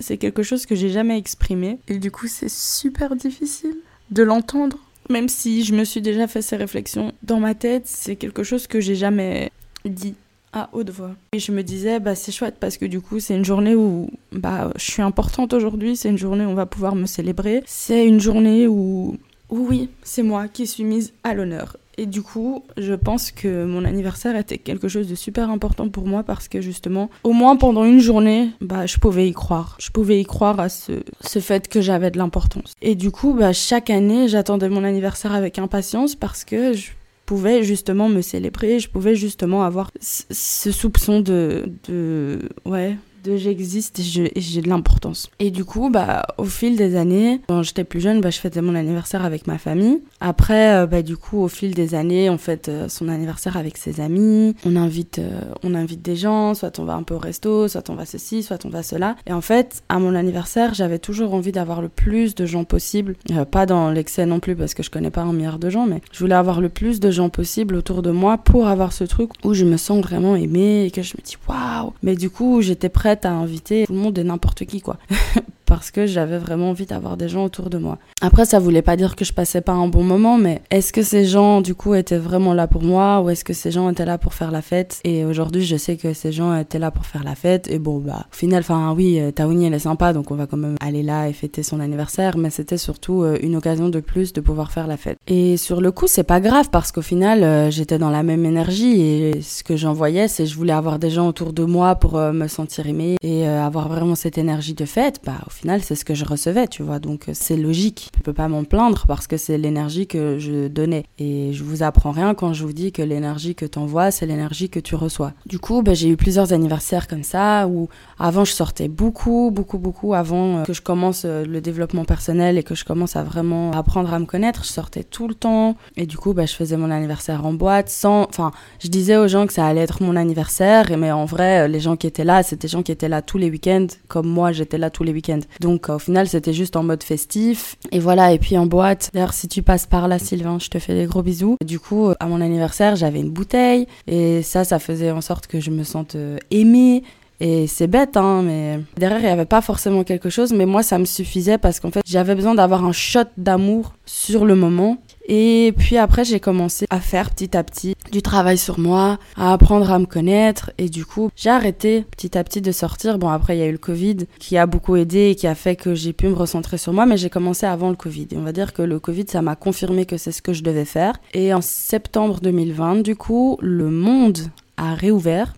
c'est 0.00 0.16
quelque 0.16 0.42
chose 0.42 0.66
que 0.66 0.74
j'ai 0.74 0.90
jamais 0.90 1.18
exprimé. 1.18 1.78
Et 1.88 1.98
du 1.98 2.10
coup, 2.10 2.26
c'est 2.26 2.50
super 2.50 3.14
difficile 3.16 3.76
de 4.10 4.22
l'entendre 4.22 4.78
même 5.10 5.28
si 5.28 5.64
je 5.64 5.74
me 5.74 5.84
suis 5.84 6.00
déjà 6.00 6.26
fait 6.26 6.42
ces 6.42 6.56
réflexions 6.56 7.12
dans 7.22 7.40
ma 7.40 7.54
tête, 7.54 7.86
c'est 7.86 8.16
quelque 8.16 8.42
chose 8.42 8.66
que 8.66 8.80
j'ai 8.80 8.94
jamais 8.94 9.50
dit 9.84 10.14
à 10.52 10.68
haute 10.72 10.90
voix. 10.90 11.10
Et 11.32 11.38
je 11.38 11.52
me 11.52 11.62
disais, 11.62 12.00
bah, 12.00 12.14
c'est 12.14 12.32
chouette 12.32 12.56
parce 12.60 12.76
que 12.76 12.86
du 12.86 13.00
coup, 13.00 13.20
c'est 13.20 13.34
une 13.34 13.44
journée 13.44 13.74
où 13.74 14.08
bah, 14.32 14.72
je 14.76 14.84
suis 14.84 15.02
importante 15.02 15.52
aujourd'hui, 15.52 15.96
c'est 15.96 16.08
une 16.08 16.18
journée 16.18 16.44
où 16.46 16.50
on 16.50 16.54
va 16.54 16.66
pouvoir 16.66 16.94
me 16.94 17.06
célébrer, 17.06 17.62
c'est 17.66 18.06
une 18.06 18.20
journée 18.20 18.66
où, 18.66 19.18
où 19.50 19.66
oui, 19.68 19.90
c'est 20.02 20.22
moi 20.22 20.48
qui 20.48 20.66
suis 20.66 20.84
mise 20.84 21.12
à 21.24 21.34
l'honneur. 21.34 21.76
Et 21.96 22.06
du 22.06 22.22
coup, 22.22 22.64
je 22.76 22.94
pense 22.94 23.30
que 23.30 23.64
mon 23.64 23.84
anniversaire 23.84 24.36
était 24.36 24.58
quelque 24.58 24.88
chose 24.88 25.08
de 25.08 25.14
super 25.14 25.50
important 25.50 25.88
pour 25.88 26.06
moi 26.06 26.22
parce 26.22 26.48
que 26.48 26.60
justement, 26.60 27.10
au 27.22 27.32
moins 27.32 27.56
pendant 27.56 27.84
une 27.84 28.00
journée, 28.00 28.50
bah, 28.60 28.86
je 28.86 28.98
pouvais 28.98 29.28
y 29.28 29.32
croire. 29.32 29.76
Je 29.78 29.90
pouvais 29.90 30.20
y 30.20 30.24
croire 30.24 30.58
à 30.60 30.68
ce, 30.68 30.92
ce 31.20 31.38
fait 31.38 31.68
que 31.68 31.80
j'avais 31.80 32.10
de 32.10 32.18
l'importance. 32.18 32.74
Et 32.82 32.94
du 32.94 33.10
coup, 33.10 33.34
bah, 33.34 33.52
chaque 33.52 33.90
année, 33.90 34.28
j'attendais 34.28 34.68
mon 34.68 34.84
anniversaire 34.84 35.32
avec 35.32 35.58
impatience 35.58 36.14
parce 36.14 36.44
que 36.44 36.72
je 36.72 36.90
pouvais 37.26 37.62
justement 37.62 38.08
me 38.08 38.20
célébrer, 38.20 38.78
je 38.78 38.88
pouvais 38.88 39.14
justement 39.14 39.62
avoir 39.62 39.90
ce 40.00 40.72
soupçon 40.72 41.20
de, 41.20 41.72
de, 41.88 42.40
ouais, 42.64 42.96
de 43.24 43.36
j'existe 43.36 43.98
et 43.98 44.02
j'ai 44.40 44.60
de 44.60 44.68
l'importance. 44.68 45.30
Et 45.38 45.50
du 45.50 45.64
coup, 45.64 45.90
bah, 45.90 46.26
au 46.38 46.44
fil 46.44 46.76
des 46.76 46.94
années, 46.94 47.40
quand 47.48 47.62
j'étais 47.62 47.84
plus 47.84 48.00
jeune, 48.00 48.20
bah, 48.20 48.30
je 48.30 48.38
fêtais 48.38 48.60
mon 48.60 48.74
anniversaire 48.74 49.24
avec 49.24 49.46
ma 49.46 49.58
famille. 49.58 50.00
Après, 50.20 50.74
euh, 50.74 50.86
bah, 50.86 51.02
du 51.02 51.16
coup, 51.16 51.42
au 51.42 51.48
fil 51.48 51.74
des 51.74 51.94
années, 51.94 52.28
on 52.28 52.38
fête 52.38 52.68
euh, 52.68 52.88
son 52.88 53.08
anniversaire 53.08 53.56
avec 53.56 53.78
ses 53.78 54.00
amis. 54.00 54.54
On 54.66 54.76
invite, 54.76 55.18
euh, 55.18 55.40
on 55.62 55.74
invite 55.74 56.02
des 56.02 56.16
gens, 56.16 56.54
soit 56.54 56.78
on 56.78 56.84
va 56.84 56.94
un 56.94 57.02
peu 57.02 57.14
au 57.14 57.18
resto, 57.18 57.66
soit 57.66 57.88
on 57.88 57.94
va 57.94 58.04
ceci, 58.04 58.42
soit 58.42 58.64
on 58.66 58.68
va 58.68 58.82
cela. 58.82 59.16
Et 59.26 59.32
en 59.32 59.40
fait, 59.40 59.82
à 59.88 59.98
mon 59.98 60.14
anniversaire, 60.14 60.74
j'avais 60.74 60.98
toujours 60.98 61.32
envie 61.34 61.52
d'avoir 61.52 61.80
le 61.80 61.88
plus 61.88 62.34
de 62.34 62.44
gens 62.44 62.64
possible. 62.64 63.16
pas 63.50 63.64
dans 63.64 63.90
l'excès 63.90 64.26
non 64.26 64.38
plus, 64.38 64.54
parce 64.54 64.74
que 64.74 64.82
je 64.82 64.90
connais 64.90 65.10
pas 65.10 65.22
un 65.22 65.32
milliard 65.32 65.58
de 65.58 65.70
gens, 65.70 65.86
mais 65.86 66.02
je 66.12 66.18
voulais 66.18 66.34
avoir 66.34 66.60
le 66.60 66.68
plus 66.68 67.00
de 67.00 67.10
gens 67.10 67.30
possible 67.30 67.74
autour 67.74 68.02
de 68.02 68.10
moi 68.10 68.36
pour 68.36 68.68
avoir 68.68 68.92
ce 68.92 69.04
truc 69.04 69.30
où 69.44 69.54
je 69.54 69.64
me 69.64 69.78
sens 69.78 70.02
vraiment 70.02 70.36
aimée 70.36 70.84
et 70.84 70.90
que 70.90 71.02
je 71.02 71.14
me 71.16 71.22
dis 71.24 71.36
waouh. 71.48 71.92
Mais 72.02 72.16
du 72.16 72.28
coup, 72.28 72.60
j'étais 72.60 72.90
prête 72.90 73.13
à 73.22 73.32
inviter 73.32 73.86
tout 73.86 73.92
le 73.92 73.98
monde 73.98 74.18
et 74.18 74.24
n'importe 74.24 74.64
qui, 74.64 74.80
quoi. 74.80 74.98
parce 75.66 75.90
que 75.90 76.06
j'avais 76.06 76.38
vraiment 76.38 76.70
envie 76.70 76.86
d'avoir 76.86 77.16
des 77.16 77.28
gens 77.28 77.44
autour 77.44 77.70
de 77.70 77.78
moi. 77.78 77.98
Après, 78.20 78.44
ça 78.44 78.58
voulait 78.58 78.82
pas 78.82 78.96
dire 78.96 79.16
que 79.16 79.24
je 79.24 79.32
passais 79.32 79.60
pas 79.60 79.72
un 79.72 79.88
bon 79.88 80.02
moment, 80.02 80.38
mais 80.38 80.62
est-ce 80.70 80.92
que 80.92 81.02
ces 81.02 81.24
gens, 81.24 81.60
du 81.60 81.74
coup, 81.74 81.94
étaient 81.94 82.18
vraiment 82.18 82.54
là 82.54 82.66
pour 82.66 82.82
moi 82.82 83.20
ou 83.20 83.30
est-ce 83.30 83.44
que 83.44 83.52
ces 83.52 83.70
gens 83.70 83.90
étaient 83.90 84.04
là 84.04 84.18
pour 84.18 84.34
faire 84.34 84.50
la 84.50 84.62
fête? 84.62 85.00
Et 85.04 85.24
aujourd'hui, 85.24 85.64
je 85.64 85.76
sais 85.76 85.96
que 85.96 86.12
ces 86.12 86.32
gens 86.32 86.56
étaient 86.56 86.78
là 86.78 86.90
pour 86.90 87.06
faire 87.06 87.24
la 87.24 87.34
fête. 87.34 87.68
Et 87.68 87.78
bon, 87.78 87.98
bah, 87.98 88.26
au 88.32 88.36
final, 88.36 88.60
enfin, 88.60 88.92
oui, 88.96 89.18
euh, 89.20 89.30
Taouni, 89.30 89.66
elle 89.66 89.74
est 89.74 89.78
sympa, 89.78 90.12
donc 90.12 90.30
on 90.30 90.34
va 90.34 90.46
quand 90.46 90.56
même 90.56 90.76
aller 90.80 91.02
là 91.02 91.28
et 91.28 91.32
fêter 91.32 91.62
son 91.62 91.80
anniversaire, 91.80 92.36
mais 92.36 92.50
c'était 92.50 92.78
surtout 92.78 93.22
euh, 93.22 93.38
une 93.42 93.56
occasion 93.56 93.88
de 93.88 94.00
plus 94.00 94.32
de 94.32 94.40
pouvoir 94.40 94.72
faire 94.72 94.86
la 94.86 94.96
fête. 94.96 95.18
Et 95.26 95.56
sur 95.56 95.80
le 95.80 95.92
coup, 95.92 96.06
c'est 96.06 96.24
pas 96.24 96.40
grave 96.40 96.70
parce 96.70 96.92
qu'au 96.92 97.02
final, 97.02 97.42
euh, 97.42 97.70
j'étais 97.70 97.98
dans 97.98 98.10
la 98.10 98.22
même 98.22 98.44
énergie 98.44 99.00
et 99.00 99.40
ce 99.42 99.62
que 99.62 99.76
j'envoyais, 99.76 100.28
c'est 100.28 100.46
je 100.46 100.56
voulais 100.56 100.72
avoir 100.72 100.98
des 100.98 101.10
gens 101.10 101.28
autour 101.28 101.52
de 101.52 101.64
moi 101.64 101.94
pour 101.96 102.18
me 102.18 102.48
sentir 102.48 102.86
aimée 102.86 103.16
et 103.22 103.46
avoir 103.46 103.88
vraiment 103.88 104.14
cette 104.14 104.38
énergie 104.38 104.74
de 104.74 104.84
fête. 104.84 105.20
Bah, 105.24 105.38
au 105.46 105.50
final, 105.54 105.82
c'est 105.82 105.94
ce 105.94 106.04
que 106.04 106.14
je 106.14 106.24
recevais, 106.24 106.68
tu 106.68 106.82
vois. 106.82 106.98
Donc, 106.98 107.26
c'est 107.32 107.56
logique. 107.56 108.10
Je 108.16 108.22
peux 108.22 108.32
pas 108.32 108.48
m'en 108.48 108.64
plaindre 108.64 109.04
parce 109.06 109.26
que 109.26 109.36
c'est 109.36 109.58
l'énergie 109.58 110.06
que 110.06 110.38
je 110.38 110.68
donnais. 110.68 111.04
Et 111.18 111.52
je 111.52 111.64
vous 111.64 111.82
apprends 111.82 112.10
rien 112.10 112.34
quand 112.34 112.52
je 112.52 112.64
vous 112.64 112.72
dis 112.72 112.92
que 112.92 113.02
l'énergie 113.02 113.54
que 113.54 113.66
t'envoies, 113.66 114.10
c'est 114.10 114.26
l'énergie 114.26 114.68
que 114.68 114.80
tu 114.80 114.94
reçois. 114.94 115.32
Du 115.46 115.58
coup, 115.58 115.82
bah, 115.82 115.94
j'ai 115.94 116.08
eu 116.08 116.16
plusieurs 116.16 116.52
anniversaires 116.52 117.08
comme 117.08 117.22
ça 117.22 117.66
où 117.68 117.88
avant, 118.18 118.44
je 118.44 118.52
sortais 118.52 118.88
beaucoup, 118.88 119.50
beaucoup, 119.52 119.78
beaucoup. 119.78 120.14
Avant 120.14 120.58
euh, 120.58 120.62
que 120.64 120.72
je 120.72 120.82
commence 120.82 121.22
euh, 121.24 121.44
le 121.44 121.60
développement 121.60 122.04
personnel 122.04 122.58
et 122.58 122.62
que 122.62 122.74
je 122.74 122.84
commence 122.84 123.16
à 123.16 123.22
vraiment 123.22 123.70
apprendre 123.72 124.12
à 124.12 124.18
me 124.18 124.26
connaître, 124.26 124.64
je 124.64 124.70
sortais 124.70 125.04
tout 125.04 125.28
le 125.28 125.34
temps. 125.34 125.76
Et 125.96 126.06
du 126.06 126.16
coup, 126.16 126.34
bah, 126.34 126.46
je 126.46 126.54
faisais 126.54 126.76
mon 126.76 126.90
anniversaire 126.90 127.46
en 127.46 127.52
boîte 127.52 127.88
sans. 127.88 128.22
Enfin, 128.28 128.52
je 128.80 128.88
disais 128.88 129.16
aux 129.16 129.28
gens 129.28 129.46
que 129.46 129.52
ça 129.52 129.66
allait 129.66 129.82
être 129.82 130.02
mon 130.02 130.16
anniversaire. 130.16 130.86
Mais 130.98 131.12
en 131.12 131.24
vrai, 131.24 131.68
les 131.68 131.80
gens 131.80 131.96
qui 131.96 132.06
étaient 132.06 132.24
là, 132.24 132.42
c'était 132.42 132.66
des 132.66 132.68
gens 132.68 132.82
qui 132.82 132.92
étaient 132.92 133.08
là 133.08 133.22
tous 133.22 133.38
les 133.38 133.50
week-ends, 133.50 133.86
comme 134.08 134.26
moi, 134.26 134.52
j'étais 134.52 134.78
là 134.78 134.90
tous 134.90 135.04
les 135.04 135.12
week-ends. 135.12 135.40
Donc 135.60 135.88
au 135.88 135.98
final, 135.98 136.28
c'était 136.28 136.52
juste 136.52 136.76
en 136.76 136.82
mode 136.82 137.02
festif. 137.02 137.76
Et 137.92 137.98
voilà, 137.98 138.32
et 138.32 138.38
puis 138.38 138.56
en 138.58 138.66
boîte. 138.66 139.10
D'ailleurs, 139.12 139.34
si 139.34 139.48
tu 139.48 139.62
passes 139.62 139.86
par 139.86 140.08
là, 140.08 140.18
Sylvain, 140.18 140.58
je 140.58 140.68
te 140.68 140.78
fais 140.78 140.94
des 140.94 141.06
gros 141.06 141.22
bisous. 141.22 141.56
Du 141.64 141.78
coup, 141.78 142.12
à 142.18 142.26
mon 142.26 142.40
anniversaire, 142.40 142.96
j'avais 142.96 143.20
une 143.20 143.30
bouteille. 143.30 143.86
Et 144.06 144.42
ça, 144.42 144.64
ça 144.64 144.78
faisait 144.78 145.10
en 145.10 145.20
sorte 145.20 145.46
que 145.46 145.60
je 145.60 145.70
me 145.70 145.84
sente 145.84 146.14
euh, 146.14 146.38
aimée. 146.50 147.02
Et 147.40 147.66
c'est 147.66 147.88
bête, 147.88 148.16
hein, 148.16 148.42
mais 148.42 148.80
derrière, 148.96 149.18
il 149.18 149.24
n'y 149.24 149.28
avait 149.28 149.44
pas 149.44 149.60
forcément 149.60 150.04
quelque 150.04 150.30
chose, 150.30 150.52
mais 150.52 150.66
moi, 150.66 150.82
ça 150.82 150.98
me 150.98 151.04
suffisait 151.04 151.58
parce 151.58 151.80
qu'en 151.80 151.90
fait, 151.90 152.02
j'avais 152.06 152.34
besoin 152.34 152.54
d'avoir 152.54 152.84
un 152.84 152.92
shot 152.92 153.24
d'amour 153.36 153.94
sur 154.06 154.44
le 154.44 154.54
moment. 154.54 154.98
Et 155.26 155.72
puis 155.78 155.96
après, 155.96 156.24
j'ai 156.24 156.40
commencé 156.40 156.86
à 156.90 157.00
faire 157.00 157.30
petit 157.30 157.56
à 157.56 157.64
petit 157.64 157.94
du 158.12 158.22
travail 158.22 158.58
sur 158.58 158.78
moi, 158.78 159.18
à 159.36 159.52
apprendre 159.52 159.90
à 159.90 159.98
me 159.98 160.06
connaître. 160.06 160.70
Et 160.78 160.88
du 160.88 161.06
coup, 161.06 161.30
j'ai 161.36 161.50
arrêté 161.50 162.04
petit 162.10 162.36
à 162.36 162.44
petit 162.44 162.60
de 162.60 162.72
sortir. 162.72 163.18
Bon, 163.18 163.28
après, 163.28 163.56
il 163.56 163.60
y 163.60 163.62
a 163.62 163.66
eu 163.66 163.72
le 163.72 163.78
Covid 163.78 164.18
qui 164.38 164.58
a 164.58 164.66
beaucoup 164.66 164.96
aidé 164.96 165.30
et 165.30 165.34
qui 165.34 165.46
a 165.46 165.54
fait 165.54 165.76
que 165.76 165.94
j'ai 165.94 166.12
pu 166.12 166.28
me 166.28 166.34
recentrer 166.34 166.78
sur 166.78 166.92
moi, 166.92 167.06
mais 167.06 167.16
j'ai 167.16 167.30
commencé 167.30 167.66
avant 167.66 167.88
le 167.88 167.96
Covid. 167.96 168.28
Et 168.32 168.36
on 168.36 168.42
va 168.42 168.52
dire 168.52 168.72
que 168.72 168.82
le 168.82 169.00
Covid, 169.00 169.24
ça 169.28 169.42
m'a 169.42 169.56
confirmé 169.56 170.04
que 170.04 170.16
c'est 170.16 170.32
ce 170.32 170.42
que 170.42 170.52
je 170.52 170.62
devais 170.62 170.84
faire. 170.84 171.14
Et 171.32 171.54
en 171.54 171.62
septembre 171.62 172.40
2020, 172.42 173.02
du 173.02 173.16
coup, 173.16 173.58
le 173.60 173.90
monde 173.90 174.38
a 174.76 174.94
réouvert. 174.94 175.54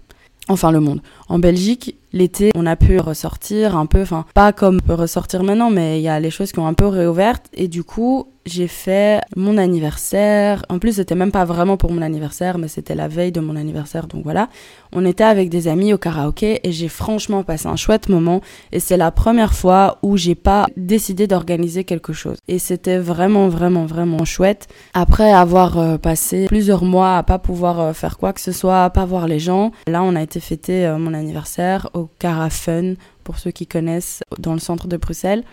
Enfin, 0.49 0.70
le 0.70 0.78
monde. 0.78 1.00
En 1.28 1.38
Belgique, 1.38 1.97
l'été, 2.12 2.50
on 2.54 2.66
a 2.66 2.76
pu 2.76 2.99
ressortir 2.99 3.76
un 3.76 3.87
peu, 3.87 4.02
enfin, 4.02 4.25
pas 4.35 4.52
comme 4.52 4.78
on 4.83 4.87
peut 4.87 4.95
ressortir 4.95 5.42
maintenant, 5.42 5.71
mais 5.71 5.99
il 5.99 6.02
y 6.02 6.09
a 6.09 6.21
les 6.21 6.30
choses 6.30 6.52
qui 6.52 6.59
ont 6.59 6.66
un 6.66 6.75
peu 6.75 6.87
réouvertes. 6.87 7.47
Et 7.54 7.68
du 7.68 7.83
coup, 7.83 8.28
j'ai 8.47 8.68
fait 8.68 9.21
mon 9.37 9.59
anniversaire. 9.59 10.64
En 10.68 10.78
plus, 10.78 10.97
c'était 10.97 11.14
même 11.14 11.33
pas 11.33 11.45
vraiment 11.45 11.76
pour 11.76 11.90
mon 11.90 12.00
anniversaire, 12.00 12.59
mais 12.59 12.68
c'était 12.68 12.95
la 12.95 13.09
veille 13.09 13.33
de 13.33 13.40
mon 13.40 13.56
anniversaire. 13.56 14.06
Donc 14.06 14.23
voilà, 14.23 14.49
on 14.92 15.04
était 15.04 15.25
avec 15.25 15.50
des 15.50 15.68
amis 15.68 15.92
au 15.92 15.99
karaoké 15.99 16.61
et 16.62 16.73
j'ai 16.73 16.88
franchement 16.88 17.42
passé 17.42 17.66
un 17.66 17.76
chouette 17.76 18.09
moment. 18.09 18.40
Et 18.73 18.80
c'est 18.80 18.97
la 18.97 19.11
première 19.11 19.52
fois 19.52 19.99
où 20.02 20.16
j'ai 20.16 20.37
pas 20.37 20.66
décidé 20.76 21.26
d'organiser 21.26 21.85
quelque 21.85 22.12
chose. 22.12 22.38
Et 22.47 22.59
c'était 22.59 22.99
vraiment, 22.99 23.49
vraiment, 23.49 23.85
vraiment 23.85 24.25
chouette. 24.25 24.68
Après 24.95 25.33
avoir 25.33 25.78
euh, 25.78 25.99
passé 25.99 26.47
plusieurs 26.47 26.85
mois 26.85 27.16
à 27.16 27.23
pas 27.25 27.38
pouvoir 27.38 27.80
euh, 27.80 27.92
faire 27.92 28.16
quoi 28.16 28.33
que 28.33 28.40
ce 28.40 28.52
soit, 28.52 28.85
à 28.85 28.90
pas 28.90 29.04
voir 29.04 29.26
les 29.26 29.40
gens, 29.40 29.73
là, 29.88 30.02
on 30.02 30.14
a 30.14 30.23
été 30.23 30.38
fêter 30.38 30.87
euh, 30.87 30.99
mon 30.99 31.14
anniversaire 31.16 31.90
au 31.94 32.08
Carafun, 32.18 32.94
pour 33.25 33.38
ceux 33.38 33.50
qui 33.50 33.66
connaissent, 33.66 34.23
dans 34.38 34.52
le 34.52 34.61
centre 34.61 34.87
de 34.87 34.96
Bruxelles. 34.96 35.44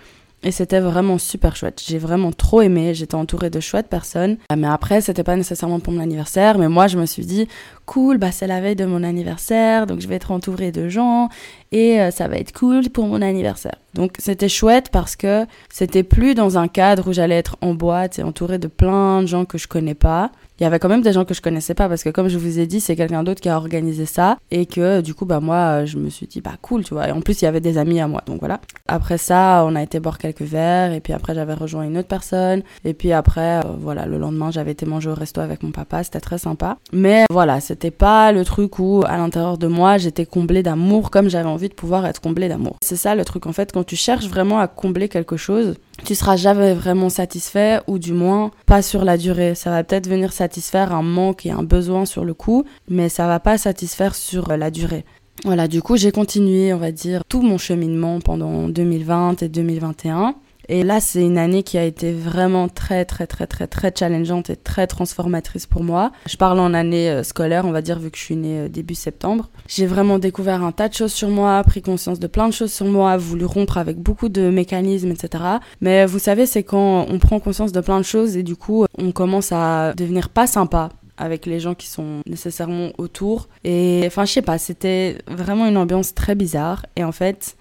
Et 0.46 0.52
c'était 0.52 0.82
vraiment 0.82 1.18
super 1.18 1.56
chouette. 1.56 1.82
J'ai 1.86 1.98
vraiment 1.98 2.34
trop 2.34 2.62
aimé. 2.62 2.94
J'étais 2.94 3.16
entourée 3.16 3.50
de 3.50 3.62
chouettes 3.62 3.88
personnes. 3.88 4.38
Ah, 4.50 4.58
mais 4.58 4.68
après, 4.68 5.00
c'était 5.00 5.24
pas 5.24 5.38
nécessairement 5.38 5.80
pour 5.80 5.94
mon 5.94 6.02
anniversaire. 6.02 6.58
Mais 6.58 6.68
moi, 6.68 6.88
je 6.88 6.98
me 6.98 7.06
suis 7.06 7.26
dit, 7.26 7.48
cool, 7.86 8.18
bah, 8.18 8.34
c'est 8.34 8.48
la 8.48 8.60
veille 8.60 8.76
de 8.76 8.84
mon 8.84 9.04
anniversaire. 9.04 9.88
Donc, 9.88 10.02
je 10.02 10.08
vais 10.08 10.16
être 10.16 10.32
entourée 10.32 10.74
de 10.74 10.90
gens. 10.90 11.30
Et 11.74 12.00
euh, 12.00 12.12
ça 12.12 12.28
va 12.28 12.38
être 12.38 12.54
cool 12.54 12.90
pour 12.90 13.08
mon 13.08 13.22
anniversaire. 13.22 13.76
Donc 13.96 14.14
c'était 14.20 14.48
chouette 14.48 14.90
parce 14.92 15.16
que 15.16 15.46
c'était 15.70 16.04
plus 16.04 16.36
dans 16.36 16.58
un 16.58 16.68
cadre 16.68 17.10
où 17.10 17.14
j'allais 17.14 17.36
être 17.36 17.58
en 17.62 17.74
boîte 17.74 18.20
et 18.20 18.24
entourée 18.24 18.60
de 18.60 18.68
plein 18.68 19.22
de 19.22 19.28
gens 19.28 19.46
que 19.46 19.58
je 19.58 19.68
connais 19.68 19.96
pas 19.96 20.32
il 20.60 20.64
y 20.64 20.68
avait 20.68 20.80
quand 20.80 20.90
même 20.90 21.02
des 21.02 21.14
gens 21.14 21.26
que 21.26 21.34
je 21.34 21.42
connaissais 21.42 21.74
pas 21.74 21.90
parce 21.90 22.04
que 22.04 22.10
comme 22.10 22.28
je 22.28 22.38
vous 22.38 22.60
ai 22.60 22.68
dit, 22.68 22.80
c'est 22.80 22.96
quelqu'un 22.96 23.24
d'autre 23.24 23.42
qui 23.42 23.50
a 23.50 23.58
organisé 23.58 24.06
ça 24.06 24.38
et 24.52 24.66
que 24.66 25.02
du 25.02 25.16
coup 25.16 25.26
bah 25.26 25.40
moi 25.40 25.86
je 25.86 25.98
me 25.98 26.10
suis 26.10 26.28
dit 26.28 26.42
bah 26.42 26.54
cool, 26.62 26.84
tu 26.84 26.94
vois. 26.94 27.10
Et 27.10 27.12
en 27.12 27.22
plus 27.22 27.42
il 27.42 27.46
y 27.46 27.48
avait 27.48 27.60
des 27.60 27.78
amis 27.78 28.00
à 28.00 28.08
moi. 28.08 28.22
Donc 28.28 28.40
voilà. 28.40 28.62
Après 28.88 29.18
ça, 29.18 29.66
on 29.68 29.76
a 29.76 29.82
été 29.82 30.00
boire 30.00 30.20
quelques 30.20 30.44
verres 30.44 30.94
et 30.94 31.00
puis 31.00 31.12
après 31.12 31.34
j'avais 31.34 31.56
rejoint 31.56 31.84
une 31.84 31.98
autre 31.98 32.08
personne 32.08 32.62
et 32.86 32.94
puis 32.94 33.12
après 33.14 33.58
euh, 33.58 33.72
voilà, 33.80 34.06
le 34.06 34.18
lendemain, 34.18 34.52
j'avais 34.52 34.72
été 34.72 34.86
manger 34.86 35.10
au 35.10 35.16
resto 35.16 35.42
avec 35.42 35.64
mon 35.64 35.72
papa, 35.72 36.04
c'était 36.04 36.20
très 36.20 36.38
sympa. 36.38 36.78
Mais 36.92 37.26
voilà, 37.32 37.60
c'était 37.60 37.92
pas 37.92 38.32
le 38.32 38.46
truc 38.46 38.78
où 38.78 39.04
à 39.08 39.18
l'intérieur 39.18 39.58
de 39.58 39.68
moi, 39.68 39.98
j'étais 39.98 40.26
comblée 40.26 40.62
d'amour 40.62 41.10
comme 41.10 41.30
j'avais 41.30 41.50
envie 41.50 41.63
de 41.70 41.74
pouvoir 41.74 42.06
être 42.06 42.22
comblée 42.22 42.50
d'amour. 42.50 42.78
C'est 42.82 42.96
ça 42.96 43.16
le 43.16 43.26
truc 43.26 43.46
en 43.46 43.54
fait 43.54 43.72
quand 43.72 43.84
tu 43.84 43.96
cherches 43.96 44.28
vraiment 44.28 44.60
à 44.60 44.68
combler 44.68 45.10
quelque 45.10 45.38
chose, 45.38 45.76
tu 46.06 46.16
seras 46.16 46.36
jamais 46.36 46.74
vraiment 46.74 47.10
satisfait 47.10 47.80
ou 47.88 48.00
du 48.00 48.14
moins 48.14 48.52
pas 48.66 48.82
sur 48.82 49.06
la 49.06 49.18
durée. 49.18 49.56
Ça 49.56 49.70
va 49.70 49.84
peut-être 49.84 50.10
venir 50.10 50.34
satisfaire 50.34 50.94
un 50.94 51.04
manque 51.04 51.46
et 51.46 51.52
un 51.52 51.64
besoin 51.64 52.06
sur 52.06 52.26
le 52.26 52.34
coup, 52.34 52.64
mais 52.90 53.10
ça 53.10 53.28
va 53.28 53.40
pas 53.40 53.58
satisfaire 53.58 54.16
sur 54.16 54.56
la 54.56 54.72
durée. 54.72 55.06
Voilà, 55.46 55.68
du 55.68 55.82
coup, 55.82 55.98
j'ai 55.98 56.12
continué, 56.12 56.74
on 56.74 56.78
va 56.78 56.92
dire, 56.92 57.24
tout 57.28 57.42
mon 57.42 57.58
cheminement 57.58 58.22
pendant 58.22 58.70
2020 58.70 59.44
et 59.44 59.50
2021. 59.50 60.36
Et 60.70 60.84
là, 60.84 61.00
c'est 61.00 61.24
une 61.24 61.38
année 61.38 61.64
qui 61.64 61.78
a 61.78 61.84
été 61.84 62.14
vraiment 62.14 62.70
très, 62.70 63.06
très, 63.06 63.28
très, 63.28 63.48
très, 63.48 63.68
très 63.68 63.94
challengeante 63.98 64.50
et 64.50 64.56
très 64.56 64.88
transformatrice 64.88 65.66
pour 65.66 65.84
moi. 65.84 66.12
Je 66.26 66.38
parle 66.38 66.60
en 66.60 66.74
année 66.74 67.10
euh, 67.10 67.24
scolaire, 67.24 67.66
on 67.66 67.72
va 67.72 67.82
dire, 67.82 68.00
vu 68.00 68.12
que 68.12 68.18
je 68.18 68.24
suis 68.24 68.36
née 68.36 68.60
euh, 68.62 68.70
début 68.70 68.96
septembre. 68.96 69.50
J'ai 69.68 69.86
vraiment 69.86 70.20
découvert 70.20 70.64
un 70.64 70.72
tas 70.72 70.88
de 70.88 70.94
choses 70.94 71.14
sur 71.14 71.30
moi, 71.30 71.62
pris 71.64 71.82
conscience 71.82 72.20
de 72.20 72.28
plein 72.28 72.48
de 72.48 72.54
choses 72.54 72.72
sur 72.72 72.86
moi, 72.86 73.18
voulu 73.18 73.46
rompre 73.46 73.78
avec 73.78 73.98
beaucoup 73.98 74.30
de 74.30 74.50
mécanismes, 74.50 75.12
etc. 75.12 75.44
Mais 75.82 76.06
vous 76.06 76.20
savez, 76.20 76.46
c'est 76.46 76.64
quand 76.64 77.06
on 77.10 77.20
prend 77.20 77.40
conscience 77.40 77.72
de 77.72 77.82
plein 77.82 78.00
de 78.00 78.06
choses 78.06 78.38
et 78.38 78.44
du 78.44 78.56
coup, 78.56 78.86
on 78.98 79.12
commence 79.12 79.52
à 79.52 79.94
devenir 79.96 80.30
pas 80.30 80.48
sympa 80.48 80.90
avec 81.18 81.46
les 81.46 81.60
gens 81.60 81.76
qui 81.76 81.88
sont 81.88 82.22
nécessairement 82.26 82.92
autour. 82.98 83.48
Et 83.64 84.04
enfin, 84.06 84.26
je 84.26 84.34
sais 84.34 84.42
pas, 84.42 84.58
c'était 84.58 85.18
vraiment 85.28 85.68
une 85.68 85.78
ambiance 85.78 86.14
très 86.14 86.36
bizarre. 86.36 86.86
Et 86.96 87.04
en 87.04 87.12
fait, 87.12 87.56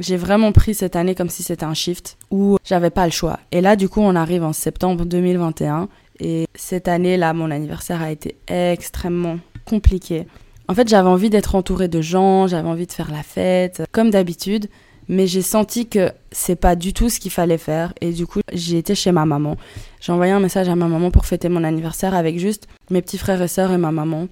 j'ai 0.00 0.16
vraiment 0.16 0.52
pris 0.52 0.74
cette 0.74 0.96
année 0.96 1.14
comme 1.14 1.28
si 1.28 1.42
c'était 1.42 1.64
un 1.64 1.74
shift 1.74 2.16
où 2.30 2.56
j'avais 2.64 2.90
pas 2.90 3.04
le 3.04 3.12
choix. 3.12 3.38
Et 3.52 3.60
là, 3.60 3.76
du 3.76 3.88
coup, 3.88 4.00
on 4.00 4.16
arrive 4.16 4.42
en 4.42 4.52
septembre 4.52 5.04
2021. 5.04 5.88
Et 6.20 6.46
cette 6.54 6.88
année-là, 6.88 7.32
mon 7.32 7.50
anniversaire 7.50 8.02
a 8.02 8.10
été 8.10 8.36
extrêmement 8.48 9.38
compliqué. 9.64 10.26
En 10.68 10.74
fait, 10.74 10.88
j'avais 10.88 11.08
envie 11.08 11.30
d'être 11.30 11.54
entourée 11.54 11.88
de 11.88 12.00
gens, 12.00 12.46
j'avais 12.46 12.68
envie 12.68 12.86
de 12.86 12.92
faire 12.92 13.10
la 13.10 13.22
fête, 13.22 13.82
comme 13.92 14.10
d'habitude. 14.10 14.68
Mais 15.08 15.26
j'ai 15.26 15.42
senti 15.42 15.88
que 15.88 16.12
c'est 16.30 16.56
pas 16.56 16.76
du 16.76 16.92
tout 16.92 17.10
ce 17.10 17.18
qu'il 17.18 17.32
fallait 17.32 17.58
faire. 17.58 17.92
Et 18.00 18.12
du 18.12 18.26
coup, 18.26 18.40
j'ai 18.52 18.78
été 18.78 18.94
chez 18.94 19.10
ma 19.10 19.26
maman. 19.26 19.56
J'ai 20.00 20.12
envoyé 20.12 20.32
un 20.32 20.40
message 20.40 20.68
à 20.68 20.76
ma 20.76 20.86
maman 20.86 21.10
pour 21.10 21.26
fêter 21.26 21.48
mon 21.48 21.64
anniversaire 21.64 22.14
avec 22.14 22.38
juste 22.38 22.68
mes 22.88 23.02
petits 23.02 23.18
frères 23.18 23.42
et 23.42 23.48
sœurs 23.48 23.72
et 23.72 23.78
ma 23.78 23.90
maman. 23.90 24.28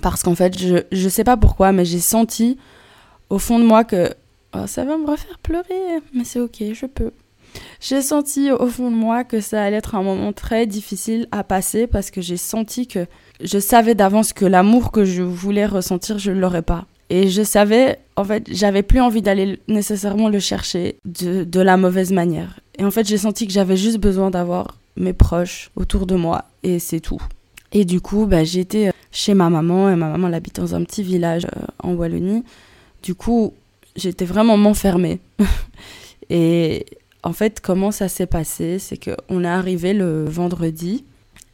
Parce 0.00 0.22
qu'en 0.22 0.34
fait, 0.34 0.58
je, 0.58 0.78
je 0.90 1.08
sais 1.08 1.24
pas 1.24 1.36
pourquoi, 1.36 1.72
mais 1.72 1.84
j'ai 1.84 2.00
senti 2.00 2.58
au 3.28 3.38
fond 3.38 3.58
de 3.58 3.64
moi 3.64 3.84
que 3.84 4.14
Oh, 4.54 4.66
ça 4.66 4.84
va 4.84 4.96
me 4.96 5.06
refaire 5.06 5.38
pleurer, 5.38 6.00
mais 6.12 6.24
c'est 6.24 6.40
ok, 6.40 6.62
je 6.72 6.86
peux. 6.86 7.10
J'ai 7.80 8.02
senti 8.02 8.50
au 8.50 8.66
fond 8.66 8.90
de 8.90 8.96
moi 8.96 9.24
que 9.24 9.40
ça 9.40 9.62
allait 9.62 9.76
être 9.76 9.94
un 9.94 10.02
moment 10.02 10.32
très 10.32 10.66
difficile 10.66 11.28
à 11.32 11.44
passer 11.44 11.86
parce 11.86 12.10
que 12.10 12.20
j'ai 12.20 12.36
senti 12.36 12.86
que 12.86 13.06
je 13.42 13.58
savais 13.58 13.94
d'avance 13.94 14.32
que 14.32 14.44
l'amour 14.44 14.90
que 14.90 15.04
je 15.04 15.22
voulais 15.22 15.66
ressentir, 15.66 16.18
je 16.18 16.30
ne 16.30 16.40
l'aurais 16.40 16.62
pas. 16.62 16.86
Et 17.10 17.28
je 17.28 17.42
savais, 17.42 17.98
en 18.16 18.24
fait, 18.24 18.46
j'avais 18.50 18.82
plus 18.82 19.00
envie 19.00 19.22
d'aller 19.22 19.60
nécessairement 19.68 20.28
le 20.28 20.40
chercher 20.40 20.96
de, 21.04 21.44
de 21.44 21.60
la 21.60 21.76
mauvaise 21.76 22.12
manière. 22.12 22.60
Et 22.78 22.84
en 22.84 22.90
fait, 22.90 23.06
j'ai 23.06 23.18
senti 23.18 23.46
que 23.46 23.52
j'avais 23.52 23.76
juste 23.76 23.98
besoin 23.98 24.30
d'avoir 24.30 24.78
mes 24.96 25.12
proches 25.12 25.70
autour 25.76 26.06
de 26.06 26.14
moi 26.14 26.44
et 26.62 26.78
c'est 26.78 27.00
tout. 27.00 27.20
Et 27.72 27.84
du 27.84 28.00
coup, 28.00 28.26
bah, 28.26 28.44
j'étais 28.44 28.92
chez 29.10 29.34
ma 29.34 29.50
maman 29.50 29.90
et 29.90 29.96
ma 29.96 30.08
maman 30.08 30.28
elle 30.28 30.34
habite 30.34 30.56
dans 30.56 30.74
un 30.74 30.82
petit 30.84 31.02
village 31.02 31.44
euh, 31.44 31.66
en 31.82 31.94
Wallonie. 31.94 32.44
Du 33.02 33.14
coup, 33.14 33.52
j'étais 33.96 34.24
vraiment 34.24 34.56
m'enfermer. 34.56 35.20
et 36.30 36.86
en 37.22 37.32
fait, 37.32 37.60
comment 37.60 37.90
ça 37.90 38.08
s'est 38.08 38.26
passé 38.26 38.78
C'est 38.78 38.98
qu'on 38.98 39.44
est 39.44 39.48
arrivé 39.48 39.94
le 39.94 40.24
vendredi 40.24 41.04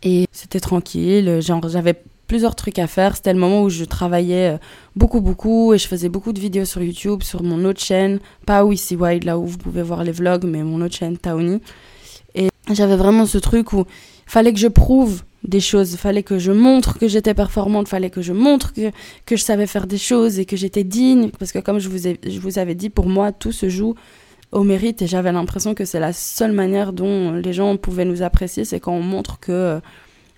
et 0.02 0.26
c'était 0.32 0.60
tranquille. 0.60 1.40
J'avais 1.40 1.94
plusieurs 2.26 2.54
trucs 2.54 2.78
à 2.78 2.86
faire. 2.86 3.16
C'était 3.16 3.32
le 3.32 3.40
moment 3.40 3.62
où 3.62 3.68
je 3.68 3.84
travaillais 3.84 4.54
euh, 4.54 4.58
beaucoup, 4.94 5.20
beaucoup 5.20 5.74
et 5.74 5.78
je 5.78 5.88
faisais 5.88 6.08
beaucoup 6.08 6.32
de 6.32 6.40
vidéos 6.40 6.64
sur 6.64 6.82
YouTube, 6.82 7.22
sur 7.22 7.42
mon 7.42 7.64
autre 7.64 7.80
chaîne. 7.80 8.20
Pas 8.46 8.64
Wissy 8.64 8.96
Wide, 8.96 9.24
là 9.24 9.36
où 9.38 9.46
vous 9.46 9.58
pouvez 9.58 9.82
voir 9.82 10.04
les 10.04 10.12
vlogs, 10.12 10.44
mais 10.44 10.62
mon 10.62 10.80
autre 10.80 10.94
chaîne, 10.94 11.18
Taoni. 11.18 11.60
Et 12.34 12.48
j'avais 12.72 12.96
vraiment 12.96 13.26
ce 13.26 13.38
truc 13.38 13.72
où 13.72 13.80
il 13.80 14.30
fallait 14.30 14.52
que 14.52 14.60
je 14.60 14.68
prouve 14.68 15.22
des 15.44 15.60
choses. 15.60 15.96
Fallait 15.96 16.22
que 16.22 16.38
je 16.38 16.52
montre 16.52 16.98
que 16.98 17.08
j'étais 17.08 17.34
performante, 17.34 17.86
il 17.88 17.90
fallait 17.90 18.10
que 18.10 18.22
je 18.22 18.32
montre 18.32 18.72
que, 18.72 18.90
que 19.26 19.36
je 19.36 19.42
savais 19.42 19.66
faire 19.66 19.86
des 19.86 19.98
choses 19.98 20.38
et 20.38 20.44
que 20.44 20.56
j'étais 20.56 20.84
digne. 20.84 21.30
Parce 21.38 21.52
que 21.52 21.58
comme 21.58 21.78
je 21.78 21.88
vous, 21.88 21.98
je 21.98 22.40
vous 22.40 22.58
avais 22.58 22.74
dit, 22.74 22.90
pour 22.90 23.08
moi, 23.08 23.32
tout 23.32 23.52
se 23.52 23.68
joue 23.68 23.94
au 24.52 24.64
mérite 24.64 25.02
et 25.02 25.06
j'avais 25.06 25.32
l'impression 25.32 25.74
que 25.74 25.84
c'est 25.84 26.00
la 26.00 26.12
seule 26.12 26.52
manière 26.52 26.92
dont 26.92 27.32
les 27.32 27.52
gens 27.52 27.76
pouvaient 27.76 28.04
nous 28.04 28.22
apprécier, 28.22 28.64
c'est 28.64 28.80
quand 28.80 28.92
on 28.92 29.02
montre 29.02 29.38
que 29.38 29.80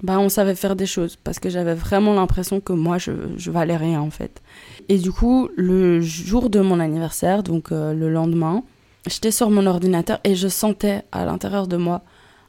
bah, 0.02 0.18
on 0.18 0.28
savait 0.28 0.54
faire 0.54 0.76
des 0.76 0.86
choses. 0.86 1.16
Parce 1.16 1.38
que 1.38 1.48
j'avais 1.48 1.74
vraiment 1.74 2.14
l'impression 2.14 2.60
que 2.60 2.72
moi, 2.72 2.98
je, 2.98 3.12
je 3.36 3.50
valais 3.50 3.76
rien 3.76 4.00
en 4.00 4.10
fait. 4.10 4.42
Et 4.88 4.98
du 4.98 5.12
coup, 5.12 5.48
le 5.56 6.00
jour 6.00 6.50
de 6.50 6.60
mon 6.60 6.80
anniversaire, 6.80 7.42
donc 7.42 7.72
euh, 7.72 7.94
le 7.94 8.10
lendemain, 8.10 8.64
j'étais 9.06 9.30
sur 9.30 9.50
mon 9.50 9.66
ordinateur 9.66 10.20
et 10.24 10.34
je 10.34 10.48
sentais 10.48 11.02
à 11.12 11.24
l'intérieur 11.24 11.66
de 11.66 11.76
moi 11.76 12.02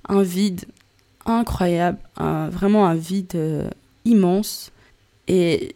un 0.10 0.22
vide 0.22 0.66
incroyable, 1.26 2.00
vraiment 2.18 2.88
un 2.88 2.96
vide 2.96 3.34
euh, 3.36 3.70
immense. 4.06 4.72
Et 5.28 5.74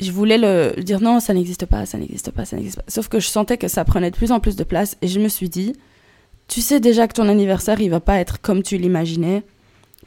je 0.00 0.10
voulais 0.12 0.38
le 0.38 0.82
dire 0.82 1.00
non, 1.00 1.20
ça 1.20 1.34
n'existe 1.34 1.66
pas, 1.66 1.86
ça 1.86 1.98
n'existe 1.98 2.30
pas, 2.30 2.44
ça 2.44 2.56
n'existe 2.56 2.76
pas. 2.76 2.84
Sauf 2.88 3.08
que 3.08 3.20
je 3.20 3.28
sentais 3.28 3.58
que 3.58 3.68
ça 3.68 3.84
prenait 3.84 4.10
de 4.10 4.16
plus 4.16 4.32
en 4.32 4.40
plus 4.40 4.56
de 4.56 4.64
place 4.64 4.96
et 5.02 5.08
je 5.08 5.20
me 5.20 5.28
suis 5.28 5.48
dit, 5.48 5.74
tu 6.48 6.60
sais 6.60 6.80
déjà 6.80 7.06
que 7.06 7.14
ton 7.14 7.28
anniversaire, 7.28 7.80
il 7.80 7.90
va 7.90 8.00
pas 8.00 8.18
être 8.18 8.40
comme 8.40 8.62
tu 8.62 8.76
l'imaginais. 8.76 9.44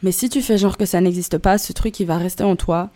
Mais 0.01 0.11
si 0.11 0.29
tu 0.29 0.41
fais 0.41 0.57
genre 0.57 0.77
que 0.77 0.85
ça 0.85 0.99
n'existe 0.99 1.37
pas, 1.37 1.57
ce 1.57 1.71
truc, 1.71 1.99
il 1.99 2.07
va 2.07 2.17
rester 2.17 2.43
en 2.43 2.57
toi. 2.57 2.89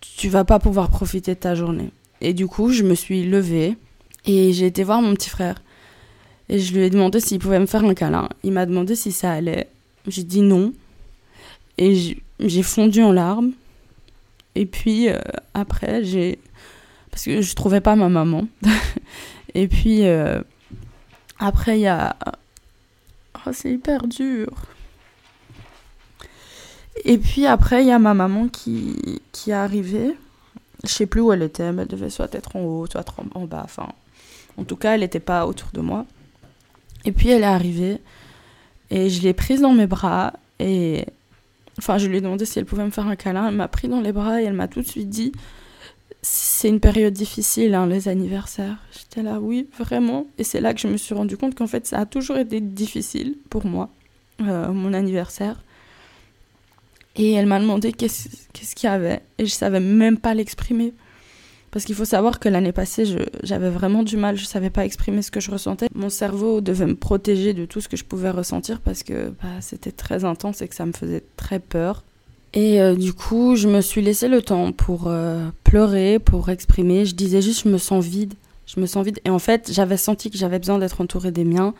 Tu 0.00 0.28
vas 0.28 0.44
pas 0.44 0.58
pouvoir 0.58 0.90
profiter 0.90 1.34
de 1.34 1.40
ta 1.40 1.54
journée. 1.54 1.90
Et 2.20 2.34
du 2.34 2.46
coup, 2.46 2.70
je 2.70 2.82
me 2.82 2.94
suis 2.94 3.24
levée 3.24 3.76
et 4.26 4.52
j'ai 4.52 4.66
été 4.66 4.84
voir 4.84 5.00
mon 5.00 5.14
petit 5.14 5.30
frère. 5.30 5.62
Et 6.48 6.58
je 6.58 6.74
lui 6.74 6.82
ai 6.82 6.90
demandé 6.90 7.20
s'il 7.20 7.38
pouvait 7.38 7.58
me 7.58 7.66
faire 7.66 7.84
un 7.84 7.94
câlin. 7.94 8.28
Il 8.42 8.52
m'a 8.52 8.66
demandé 8.66 8.94
si 8.94 9.12
ça 9.12 9.32
allait. 9.32 9.68
J'ai 10.06 10.24
dit 10.24 10.42
non. 10.42 10.72
Et 11.78 12.18
j'ai 12.38 12.62
fondu 12.62 13.02
en 13.02 13.12
larmes. 13.12 13.52
Et 14.54 14.66
puis 14.66 15.08
euh, 15.08 15.18
après, 15.54 16.04
j'ai. 16.04 16.38
Parce 17.10 17.24
que 17.24 17.42
je 17.42 17.54
trouvais 17.54 17.80
pas 17.80 17.96
ma 17.96 18.08
maman. 18.08 18.46
et 19.54 19.68
puis 19.68 20.06
euh, 20.06 20.40
après, 21.38 21.78
il 21.78 21.82
y 21.82 21.86
a. 21.86 22.16
Oh, 23.46 23.50
c'est 23.52 23.72
hyper 23.72 24.06
dur. 24.06 24.48
Et 27.04 27.18
puis 27.18 27.46
après, 27.46 27.82
il 27.82 27.88
y 27.88 27.92
a 27.92 27.98
ma 27.98 28.14
maman 28.14 28.48
qui, 28.48 29.20
qui 29.32 29.50
est 29.50 29.54
arrivée. 29.54 30.16
Je 30.84 30.88
sais 30.88 31.06
plus 31.06 31.20
où 31.20 31.32
elle 31.32 31.42
était, 31.42 31.64
elle 31.64 31.86
devait 31.86 32.10
soit 32.10 32.34
être 32.34 32.56
en 32.56 32.60
haut, 32.60 32.86
soit 32.86 33.04
en 33.34 33.44
bas. 33.46 33.62
Enfin, 33.64 33.88
en 34.56 34.64
tout 34.64 34.76
cas, 34.76 34.94
elle 34.94 35.00
n'était 35.00 35.20
pas 35.20 35.46
autour 35.46 35.68
de 35.72 35.80
moi. 35.80 36.06
Et 37.04 37.12
puis 37.12 37.30
elle 37.30 37.42
est 37.42 37.46
arrivée 37.46 38.00
et 38.90 39.10
je 39.10 39.22
l'ai 39.22 39.32
prise 39.32 39.60
dans 39.60 39.72
mes 39.72 39.86
bras 39.86 40.34
et 40.58 41.06
Enfin, 41.78 41.98
je 41.98 42.06
lui 42.06 42.18
ai 42.18 42.20
demandé 42.20 42.44
si 42.44 42.58
elle 42.58 42.64
pouvait 42.66 42.84
me 42.84 42.90
faire 42.90 43.06
un 43.06 43.16
câlin. 43.16 43.48
Elle 43.48 43.56
m'a 43.56 43.68
pris 43.68 43.88
dans 43.88 44.00
les 44.00 44.12
bras 44.12 44.42
et 44.42 44.44
elle 44.44 44.52
m'a 44.52 44.68
tout 44.68 44.82
de 44.82 44.86
suite 44.86 45.08
dit 45.08 45.32
C'est 46.20 46.68
une 46.68 46.80
période 46.80 47.14
difficile, 47.14 47.74
hein, 47.74 47.86
les 47.86 48.08
anniversaires. 48.08 48.76
J'étais 48.92 49.22
là, 49.22 49.40
oui, 49.40 49.68
vraiment. 49.78 50.26
Et 50.38 50.44
c'est 50.44 50.60
là 50.60 50.74
que 50.74 50.80
je 50.80 50.88
me 50.88 50.96
suis 50.96 51.14
rendu 51.14 51.36
compte 51.36 51.54
qu'en 51.54 51.66
fait, 51.66 51.86
ça 51.86 52.00
a 52.00 52.06
toujours 52.06 52.36
été 52.36 52.60
difficile 52.60 53.36
pour 53.48 53.66
moi, 53.66 53.90
euh, 54.42 54.72
mon 54.72 54.92
anniversaire. 54.92 55.62
Et 57.16 57.32
elle 57.32 57.46
m'a 57.46 57.60
demandé 57.60 57.92
qu'est-ce 57.92 58.74
qu'il 58.74 58.88
y 58.88 58.92
avait. 58.92 59.20
Et 59.38 59.46
je 59.46 59.52
savais 59.52 59.80
même 59.80 60.18
pas 60.18 60.34
l'exprimer. 60.34 60.94
Parce 61.72 61.86
qu'il 61.86 61.94
faut 61.94 62.04
savoir 62.04 62.38
que 62.38 62.50
l'année 62.50 62.70
passée, 62.70 63.04
j'avais 63.42 63.70
vraiment 63.70 64.02
du 64.02 64.18
mal, 64.18 64.36
je 64.36 64.44
savais 64.44 64.68
pas 64.68 64.84
exprimer 64.84 65.22
ce 65.22 65.30
que 65.30 65.40
je 65.40 65.50
ressentais. 65.50 65.88
Mon 65.94 66.10
cerveau 66.10 66.60
devait 66.60 66.86
me 66.86 66.94
protéger 66.94 67.54
de 67.54 67.64
tout 67.64 67.80
ce 67.80 67.88
que 67.88 67.96
je 67.96 68.04
pouvais 68.04 68.30
ressentir 68.30 68.78
parce 68.80 69.02
que 69.02 69.30
bah, 69.42 69.48
c'était 69.60 69.90
très 69.90 70.26
intense 70.26 70.60
et 70.60 70.68
que 70.68 70.74
ça 70.74 70.84
me 70.84 70.92
faisait 70.92 71.24
très 71.36 71.58
peur. 71.58 72.04
Et 72.52 72.82
euh, 72.82 72.94
du 72.94 73.14
coup, 73.14 73.56
je 73.56 73.68
me 73.68 73.80
suis 73.80 74.02
laissé 74.02 74.28
le 74.28 74.42
temps 74.42 74.72
pour 74.72 75.04
euh, 75.06 75.48
pleurer, 75.64 76.18
pour 76.18 76.50
exprimer. 76.50 77.06
Je 77.06 77.14
disais 77.14 77.40
juste, 77.40 77.64
je 77.64 77.70
me 77.70 77.78
sens 77.78 78.04
vide. 78.04 78.34
Je 78.66 78.78
me 78.78 78.84
sens 78.84 79.06
vide. 79.06 79.20
Et 79.24 79.30
en 79.30 79.38
fait, 79.38 79.70
j'avais 79.72 79.96
senti 79.96 80.30
que 80.30 80.36
j'avais 80.36 80.58
besoin 80.58 80.78
d'être 80.78 81.00
entourée 81.00 81.32
des 81.32 81.44
miens, 81.44 81.72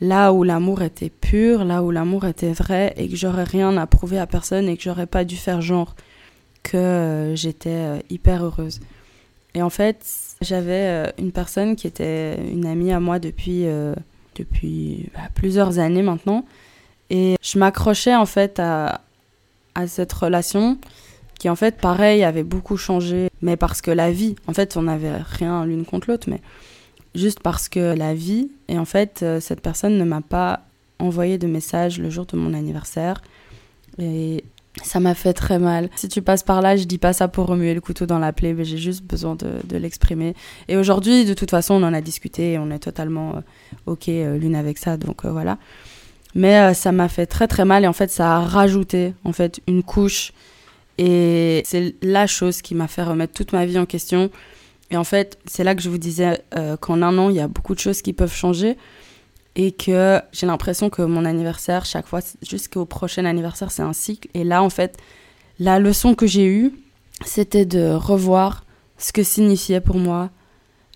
là 0.00 0.32
où 0.32 0.42
l'amour 0.42 0.82
était 0.82 1.08
pur, 1.08 1.64
là 1.64 1.84
où 1.84 1.92
l'amour 1.92 2.24
était 2.24 2.52
vrai, 2.52 2.94
et 2.96 3.08
que 3.08 3.14
j'aurais 3.14 3.44
rien 3.44 3.76
à 3.76 3.86
prouver 3.86 4.18
à 4.18 4.26
personne 4.26 4.68
et 4.68 4.76
que 4.76 4.82
j'aurais 4.82 5.06
pas 5.06 5.24
dû 5.24 5.36
faire 5.36 5.60
genre 5.60 5.94
que 6.64 6.76
euh, 6.76 7.36
j'étais 7.36 8.02
hyper 8.10 8.44
heureuse. 8.44 8.80
Et 9.56 9.62
en 9.62 9.70
fait, 9.70 10.06
j'avais 10.40 11.12
une 11.18 11.32
personne 11.32 11.74
qui 11.74 11.88
était 11.88 12.38
une 12.52 12.66
amie 12.66 12.92
à 12.92 13.00
moi 13.00 13.18
depuis, 13.18 13.64
depuis 14.36 15.08
bah, 15.14 15.22
plusieurs 15.34 15.80
années 15.80 16.02
maintenant. 16.02 16.44
Et 17.10 17.36
je 17.42 17.58
m'accrochais 17.58 18.14
en 18.14 18.26
fait 18.26 18.60
à, 18.60 19.00
à 19.76 19.86
cette 19.86 20.12
relation 20.12 20.78
qui 21.38 21.48
en 21.48 21.56
fait 21.56 21.76
pareil 21.76 22.24
avait 22.24 22.42
beaucoup 22.42 22.76
changé 22.76 23.28
mais 23.42 23.56
parce 23.56 23.82
que 23.82 23.90
la 23.90 24.10
vie 24.10 24.34
en 24.46 24.54
fait 24.54 24.76
on 24.76 24.82
n'avait 24.82 25.18
rien 25.18 25.64
l'une 25.66 25.84
contre 25.84 26.10
l'autre 26.10 26.28
mais 26.30 26.40
juste 27.14 27.40
parce 27.40 27.68
que 27.68 27.94
la 27.94 28.14
vie 28.14 28.50
et 28.68 28.78
en 28.78 28.86
fait 28.86 29.24
cette 29.40 29.60
personne 29.60 29.98
ne 29.98 30.04
m'a 30.04 30.22
pas 30.22 30.62
envoyé 30.98 31.36
de 31.36 31.46
message 31.46 31.98
le 31.98 32.08
jour 32.08 32.24
de 32.24 32.36
mon 32.38 32.54
anniversaire 32.54 33.20
et 33.98 34.44
ça 34.82 35.00
m'a 35.00 35.14
fait 35.14 35.32
très 35.32 35.58
mal. 35.58 35.88
Si 35.96 36.08
tu 36.08 36.22
passes 36.22 36.42
par 36.42 36.60
là, 36.60 36.76
je 36.76 36.84
dis 36.84 36.98
pas 36.98 37.12
ça 37.12 37.28
pour 37.28 37.46
remuer 37.46 37.74
le 37.74 37.80
couteau 37.80 38.06
dans 38.06 38.18
la 38.18 38.32
plaie, 38.32 38.52
mais 38.52 38.64
j'ai 38.64 38.76
juste 38.76 39.04
besoin 39.04 39.36
de, 39.36 39.76
l'exprimer. 39.76 40.34
Et 40.68 40.76
aujourd'hui, 40.76 41.24
de 41.24 41.34
toute 41.34 41.50
façon, 41.50 41.74
on 41.74 41.82
en 41.82 41.94
a 41.94 42.00
discuté 42.00 42.52
et 42.52 42.58
on 42.58 42.70
est 42.70 42.78
totalement 42.78 43.36
euh, 43.36 43.40
OK 43.86 44.08
euh, 44.08 44.38
l'une 44.38 44.54
avec 44.54 44.78
ça, 44.78 44.96
donc 44.96 45.24
euh, 45.24 45.30
voilà. 45.30 45.58
Mais 46.34 46.74
ça 46.74 46.92
m'a 46.92 47.08
fait 47.08 47.24
très 47.24 47.48
très 47.48 47.64
mal 47.64 47.84
et 47.84 47.86
en 47.86 47.94
fait, 47.94 48.10
ça 48.10 48.36
a 48.36 48.40
rajouté 48.40 49.14
en 49.24 49.32
fait 49.32 49.60
une 49.66 49.82
couche. 49.82 50.32
Et 50.98 51.62
c'est 51.64 51.94
la 52.02 52.26
chose 52.26 52.60
qui 52.60 52.74
m'a 52.74 52.88
fait 52.88 53.02
remettre 53.02 53.32
toute 53.32 53.54
ma 53.54 53.64
vie 53.64 53.78
en 53.78 53.86
question. 53.86 54.30
Et 54.90 54.98
en 54.98 55.04
fait, 55.04 55.38
c'est 55.46 55.64
là 55.64 55.74
que 55.74 55.80
je 55.80 55.88
vous 55.88 55.96
disais 55.96 56.42
qu'en 56.82 57.00
un 57.00 57.16
an, 57.16 57.30
il 57.30 57.36
y 57.36 57.40
a 57.40 57.48
beaucoup 57.48 57.74
de 57.74 57.80
choses 57.80 58.02
qui 58.02 58.12
peuvent 58.12 58.34
changer 58.34 58.76
et 59.56 59.72
que 59.72 60.20
j'ai 60.32 60.46
l'impression 60.46 60.90
que 60.90 61.00
mon 61.00 61.24
anniversaire, 61.24 61.86
chaque 61.86 62.06
fois, 62.06 62.20
jusqu'au 62.42 62.84
prochain 62.84 63.24
anniversaire, 63.24 63.70
c'est 63.72 63.82
un 63.82 63.94
cycle. 63.94 64.28
Et 64.34 64.44
là, 64.44 64.62
en 64.62 64.68
fait, 64.68 64.98
la 65.58 65.78
leçon 65.78 66.14
que 66.14 66.26
j'ai 66.26 66.46
eue, 66.46 66.72
c'était 67.24 67.64
de 67.64 67.90
revoir 67.90 68.66
ce 68.98 69.12
que 69.14 69.22
signifiait 69.22 69.80
pour 69.80 69.96
moi 69.96 70.28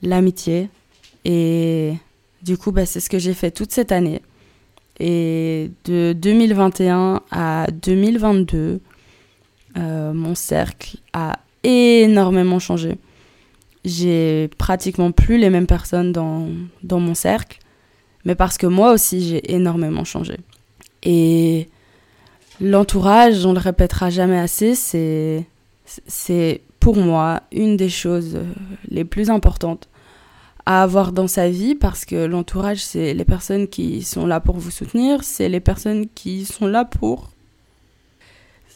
l'amitié. 0.03 0.69
Et 1.25 1.95
du 2.43 2.59
coup, 2.59 2.71
bah, 2.71 2.85
c'est 2.85 3.01
ce 3.01 3.09
que 3.09 3.19
j'ai 3.19 3.33
fait 3.33 3.51
toute 3.51 3.73
cette 3.73 3.93
année. 3.93 4.21
Et 4.99 5.71
de 5.87 6.13
2021 6.13 7.23
à 7.31 7.67
2022, 7.71 8.83
euh, 9.79 10.13
mon 10.13 10.35
cercle 10.35 10.99
a 11.15 11.39
énormément 11.65 12.59
changé. 12.59 12.99
J'ai 13.87 14.51
pratiquement 14.59 15.13
plus 15.13 15.39
les 15.39 15.49
mêmes 15.49 15.67
personnes 15.67 16.13
dans, 16.13 16.49
dans 16.83 17.01
mon 17.01 17.15
cercle 17.15 17.60
mais 18.25 18.35
parce 18.35 18.59
que 18.59 18.67
moi 18.67 18.93
aussi 18.93 19.21
j'ai 19.21 19.55
énormément 19.55 20.05
changé. 20.05 20.39
Et 21.03 21.69
l'entourage, 22.61 23.45
on 23.47 23.53
le 23.53 23.59
répétera 23.59 24.11
jamais 24.11 24.39
assez, 24.39 24.75
c'est 24.75 25.47
c'est 26.07 26.61
pour 26.79 26.97
moi 26.97 27.43
une 27.53 27.77
des 27.77 27.89
choses 27.89 28.39
les 28.89 29.05
plus 29.05 29.29
importantes 29.29 29.89
à 30.67 30.83
avoir 30.83 31.13
dans 31.13 31.27
sa 31.27 31.49
vie 31.49 31.75
parce 31.75 32.05
que 32.05 32.27
l'entourage 32.27 32.85
c'est 32.85 33.13
les 33.13 33.25
personnes 33.25 33.67
qui 33.67 34.03
sont 34.03 34.27
là 34.27 34.41
pour 34.41 34.57
vous 34.57 34.71
soutenir, 34.71 35.25
c'est 35.25 35.49
les 35.49 35.61
personnes 35.61 36.07
qui 36.15 36.45
sont 36.45 36.67
là 36.67 36.85
pour 36.85 37.31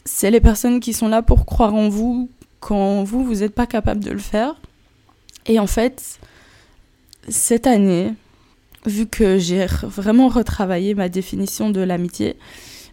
c'est 0.03 0.29
les 0.29 0.41
personnes 0.41 0.79
qui 0.79 0.93
sont 0.93 1.07
là 1.07 1.21
pour 1.21 1.45
croire 1.45 1.73
en 1.73 1.89
vous 1.89 2.29
quand 2.59 3.03
vous 3.03 3.23
vous 3.23 3.35
n'êtes 3.35 3.53
pas 3.53 3.67
capable 3.67 4.03
de 4.03 4.11
le 4.11 4.19
faire. 4.19 4.55
Et 5.47 5.59
en 5.59 5.67
fait, 5.67 6.19
cette 7.27 7.67
année, 7.67 8.13
vu 8.87 9.07
que 9.07 9.37
j'ai 9.37 9.65
vraiment 9.83 10.27
retravaillé 10.27 10.93
ma 10.95 11.09
définition 11.09 11.69
de 11.69 11.81
l'amitié, 11.81 12.37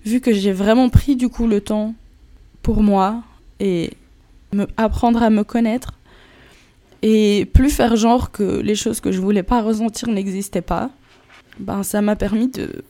vu 0.05 0.21
que 0.21 0.33
j'ai 0.33 0.53
vraiment 0.53 0.89
pris 0.89 1.17
du 1.17 1.29
coup 1.29 1.47
le 1.47 1.61
temps 1.61 1.95
pour 2.63 2.83
moi 2.83 3.23
et 3.61 3.91
me, 4.53 4.67
apprendre 4.77 5.23
à 5.23 5.31
me 5.31 5.45
connaître 5.45 5.93
et 7.03 7.47
plus 7.53 7.71
faire 7.71 7.97
genre 7.97 8.31
que 8.31 8.61
les 8.61 8.75
choses 8.75 9.01
que 9.01 9.13
je 9.13 9.21
voulais 9.21 9.43
pas 9.43 9.63
ressentir 9.63 10.09
n'existaient 10.09 10.63
pas, 10.63 10.91
ben 11.59 11.83
ça 11.83 12.01
m'a 12.01 12.17
permis 12.17 12.49
de 12.49 12.85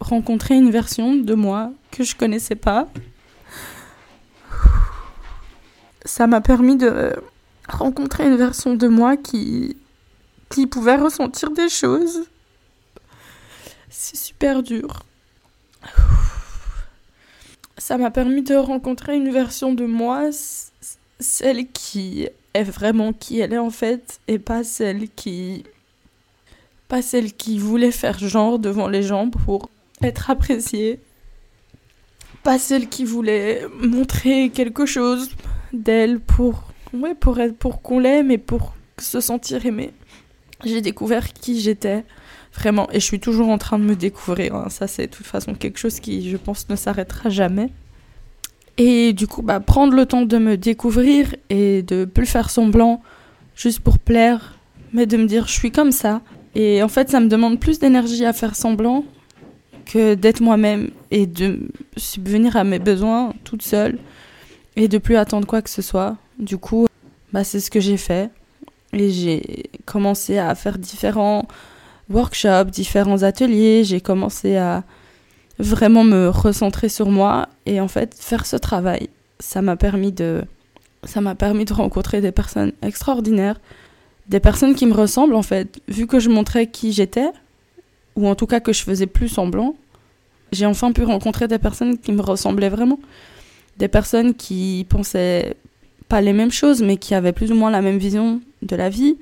rencontrer 0.00 0.56
une 0.56 0.70
version 0.70 1.14
de 1.14 1.34
moi 1.34 1.72
que 1.90 2.02
je 2.02 2.16
connaissais 2.16 2.54
pas. 2.54 2.88
Ça 6.06 6.26
m'a 6.26 6.40
permis 6.40 6.76
de 6.76 7.12
rencontrer 7.68 8.26
une 8.26 8.36
version 8.36 8.74
de 8.74 8.88
moi 8.88 9.16
qui 9.16 9.76
qui 10.48 10.66
pouvait 10.66 10.96
ressentir 10.96 11.52
des 11.52 11.68
choses 11.68 12.24
c'est 13.90 14.16
super 14.16 14.62
dur. 14.62 15.02
Ça 17.76 17.98
m'a 17.98 18.10
permis 18.10 18.42
de 18.42 18.54
rencontrer 18.54 19.16
une 19.16 19.30
version 19.30 19.74
de 19.74 19.84
moi, 19.84 20.30
celle 21.18 21.66
qui 21.72 22.28
est 22.54 22.62
vraiment 22.62 23.12
qui 23.12 23.40
elle 23.40 23.52
est 23.52 23.58
en 23.58 23.70
fait, 23.70 24.20
et 24.28 24.38
pas 24.38 24.64
celle 24.64 25.08
qui. 25.10 25.64
pas 26.88 27.02
celle 27.02 27.32
qui 27.32 27.58
voulait 27.58 27.90
faire 27.90 28.18
genre 28.18 28.58
devant 28.58 28.88
les 28.88 29.02
gens 29.02 29.28
pour 29.28 29.70
être 30.02 30.30
appréciée. 30.30 31.00
Pas 32.42 32.58
celle 32.58 32.88
qui 32.88 33.04
voulait 33.04 33.66
montrer 33.80 34.50
quelque 34.50 34.86
chose 34.86 35.30
d'elle 35.72 36.20
pour. 36.20 36.64
Ouais, 36.92 37.14
pour, 37.14 37.38
être, 37.38 37.56
pour 37.56 37.82
qu'on 37.82 38.00
l'aime 38.00 38.30
et 38.30 38.38
pour 38.38 38.74
se 38.98 39.20
sentir 39.20 39.64
aimée. 39.66 39.92
J'ai 40.64 40.80
découvert 40.80 41.32
qui 41.32 41.60
j'étais 41.60 42.04
Vraiment. 42.54 42.88
Et 42.90 43.00
je 43.00 43.04
suis 43.04 43.20
toujours 43.20 43.48
en 43.48 43.58
train 43.58 43.78
de 43.78 43.84
me 43.84 43.94
découvrir. 43.94 44.54
Hein. 44.54 44.68
Ça, 44.70 44.86
c'est 44.86 45.06
de 45.06 45.12
toute 45.12 45.26
façon 45.26 45.54
quelque 45.54 45.78
chose 45.78 46.00
qui, 46.00 46.28
je 46.28 46.36
pense, 46.36 46.68
ne 46.68 46.76
s'arrêtera 46.76 47.28
jamais. 47.28 47.70
Et 48.78 49.12
du 49.12 49.26
coup, 49.26 49.42
bah, 49.42 49.60
prendre 49.60 49.94
le 49.94 50.06
temps 50.06 50.22
de 50.22 50.38
me 50.38 50.56
découvrir 50.56 51.34
et 51.50 51.82
de 51.82 52.04
plus 52.04 52.26
faire 52.26 52.50
semblant 52.50 53.02
juste 53.54 53.80
pour 53.80 53.98
plaire, 53.98 54.56
mais 54.92 55.06
de 55.06 55.16
me 55.16 55.26
dire 55.26 55.46
je 55.46 55.52
suis 55.52 55.70
comme 55.70 55.92
ça. 55.92 56.22
Et 56.54 56.82
en 56.82 56.88
fait, 56.88 57.10
ça 57.10 57.20
me 57.20 57.28
demande 57.28 57.60
plus 57.60 57.78
d'énergie 57.78 58.24
à 58.24 58.32
faire 58.32 58.56
semblant 58.56 59.04
que 59.84 60.14
d'être 60.14 60.40
moi-même 60.40 60.90
et 61.10 61.26
de 61.26 61.68
subvenir 61.96 62.56
à 62.56 62.64
mes 62.64 62.78
besoins 62.78 63.34
toute 63.44 63.62
seule 63.62 63.98
et 64.76 64.88
de 64.88 64.98
plus 64.98 65.16
attendre 65.16 65.46
quoi 65.46 65.62
que 65.62 65.70
ce 65.70 65.82
soit. 65.82 66.16
Du 66.38 66.56
coup, 66.56 66.86
bah, 67.32 67.44
c'est 67.44 67.60
ce 67.60 67.70
que 67.70 67.80
j'ai 67.80 67.96
fait. 67.96 68.30
Et 68.92 69.10
j'ai 69.10 69.70
commencé 69.84 70.38
à 70.38 70.54
faire 70.54 70.78
différents 70.78 71.46
workshops, 72.10 72.70
différents 72.70 73.22
ateliers, 73.22 73.84
j'ai 73.84 74.00
commencé 74.00 74.56
à 74.56 74.84
vraiment 75.58 76.04
me 76.04 76.28
recentrer 76.28 76.88
sur 76.88 77.08
moi. 77.10 77.48
Et 77.66 77.80
en 77.80 77.88
fait 77.88 78.14
faire 78.18 78.46
ce 78.46 78.56
travail, 78.56 79.08
ça 79.38 79.62
m'a 79.62 79.76
permis 79.76 80.12
de 80.12 80.42
ça 81.04 81.22
m'a 81.22 81.34
permis 81.34 81.64
de 81.64 81.72
rencontrer 81.72 82.20
des 82.20 82.32
personnes 82.32 82.72
extraordinaires, 82.82 83.58
des 84.28 84.40
personnes 84.40 84.74
qui 84.74 84.84
me 84.84 84.92
ressemblent 84.92 85.34
en 85.34 85.42
fait, 85.42 85.80
vu 85.88 86.06
que 86.06 86.20
je 86.20 86.28
montrais 86.28 86.66
qui 86.66 86.92
j'étais 86.92 87.30
ou 88.16 88.28
en 88.28 88.34
tout 88.34 88.46
cas 88.46 88.60
que 88.60 88.72
je 88.72 88.82
faisais 88.82 89.06
plus 89.06 89.28
semblant. 89.28 89.76
J'ai 90.52 90.66
enfin 90.66 90.92
pu 90.92 91.04
rencontrer 91.04 91.46
des 91.48 91.58
personnes 91.58 91.96
qui 91.96 92.12
me 92.12 92.20
ressemblaient 92.20 92.68
vraiment, 92.68 92.98
des 93.78 93.88
personnes 93.88 94.34
qui 94.34 94.84
pensaient 94.88 95.56
pas 96.08 96.20
les 96.20 96.32
mêmes 96.32 96.50
choses 96.50 96.82
mais 96.82 96.96
qui 96.96 97.14
avaient 97.14 97.32
plus 97.32 97.52
ou 97.52 97.54
moins 97.54 97.70
la 97.70 97.80
même 97.80 97.98
vision 97.98 98.40
de 98.62 98.76
la 98.76 98.90
vie, 98.90 99.16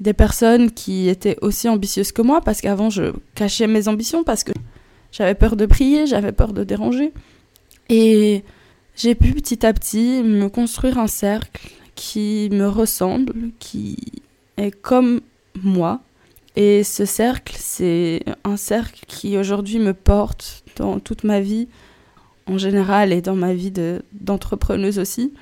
des 0.00 0.12
personnes 0.12 0.70
qui 0.70 1.08
étaient 1.08 1.36
aussi 1.42 1.68
ambitieuses 1.68 2.12
que 2.12 2.22
moi, 2.22 2.40
parce 2.40 2.60
qu'avant 2.60 2.90
je 2.90 3.12
cachais 3.34 3.66
mes 3.66 3.88
ambitions, 3.88 4.24
parce 4.24 4.44
que 4.44 4.52
j'avais 5.12 5.34
peur 5.34 5.56
de 5.56 5.66
prier, 5.66 6.06
j'avais 6.06 6.32
peur 6.32 6.52
de 6.52 6.64
déranger. 6.64 7.12
Et 7.88 8.44
j'ai 8.96 9.14
pu 9.14 9.32
petit 9.32 9.64
à 9.64 9.72
petit 9.72 10.22
me 10.22 10.48
construire 10.48 10.98
un 10.98 11.06
cercle 11.06 11.70
qui 11.94 12.48
me 12.52 12.68
ressemble, 12.68 13.50
qui 13.58 13.96
est 14.56 14.70
comme 14.70 15.20
moi. 15.62 16.00
Et 16.56 16.82
ce 16.84 17.04
cercle, 17.04 17.54
c'est 17.58 18.24
un 18.44 18.56
cercle 18.56 19.04
qui 19.06 19.36
aujourd'hui 19.38 19.78
me 19.78 19.94
porte 19.94 20.64
dans 20.76 20.98
toute 20.98 21.24
ma 21.24 21.40
vie 21.40 21.68
en 22.46 22.58
général 22.58 23.12
et 23.12 23.20
dans 23.20 23.36
ma 23.36 23.54
vie 23.54 23.72
d'entrepreneuse 24.12 24.98
aussi. 24.98 25.32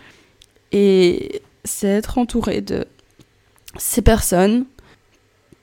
Et 0.72 1.42
c'est 1.64 1.88
être 1.88 2.18
entourée 2.18 2.60
de 2.60 2.86
ces 3.78 4.02
personnes 4.02 4.66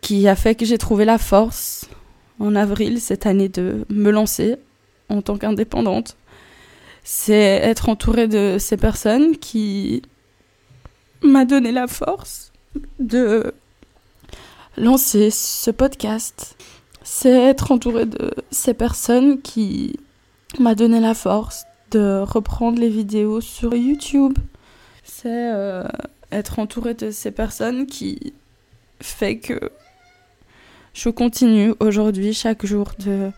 qui 0.02 0.28
a 0.28 0.36
fait 0.36 0.56
que 0.56 0.66
j'ai 0.66 0.78
trouvé 0.78 1.06
la 1.06 1.18
force 1.18 1.88
en 2.40 2.56
avril 2.56 3.00
cette 3.00 3.26
année 3.26 3.50
de 3.50 3.86
me 3.90 4.12
lancer 4.12 4.58
en 5.10 5.22
tant 5.22 5.38
qu'indépendante. 5.38 6.18
C'est 7.04 7.34
être 7.34 7.90
entourée 7.90 8.28
de 8.28 8.58
ces 8.60 8.78
personnes 8.78 9.38
qui 9.38 10.02
m'a 11.22 11.46
donné 11.46 11.72
la 11.72 11.88
force 11.88 12.52
de 13.00 13.54
lancer 14.78 15.30
ce 15.30 15.72
podcast. 15.72 16.56
C'est 17.04 17.32
être 17.32 17.72
entourée 17.72 18.06
de 18.06 18.34
ces 18.52 18.74
personnes 18.74 19.42
qui 19.42 20.00
m'a 20.60 20.76
donné 20.76 21.00
la 21.00 21.14
force 21.14 21.66
de 21.92 22.22
reprendre 22.22 22.80
les 22.80 22.90
vidéos 22.90 23.42
sur 23.42 23.76
YouTube. 23.76 24.38
C'est 25.04 25.52
euh, 25.54 25.84
être 26.34 26.60
entourée 26.60 26.94
de 26.94 27.12
ces 27.12 27.32
personnes 27.32 27.86
qui 27.86 28.34
fait 29.00 29.38
que 29.38 29.72
je 30.94 31.10
continue 31.10 31.74
aujourd'hui 31.80 32.34
chaque 32.34 32.66
jour 32.66 32.92
de 33.00 33.32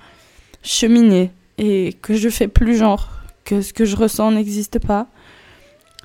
cheminer 0.64 1.32
et 1.58 1.94
que 2.02 2.16
je 2.16 2.30
fais 2.30 2.48
plus 2.48 2.78
genre 2.78 3.10
que 3.44 3.62
ce 3.62 3.74
que 3.74 3.86
je 3.86 3.96
ressens 3.96 4.32
n'existe 4.32 4.80
pas. 4.80 5.08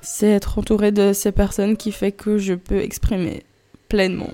C'est 0.01 0.29
être 0.29 0.57
entourée 0.57 0.91
de 0.91 1.13
ces 1.13 1.31
personnes 1.31 1.77
qui 1.77 1.91
fait 1.91 2.11
que 2.11 2.37
je 2.37 2.53
peux 2.53 2.79
exprimer 2.79 3.43
pleinement 3.87 4.31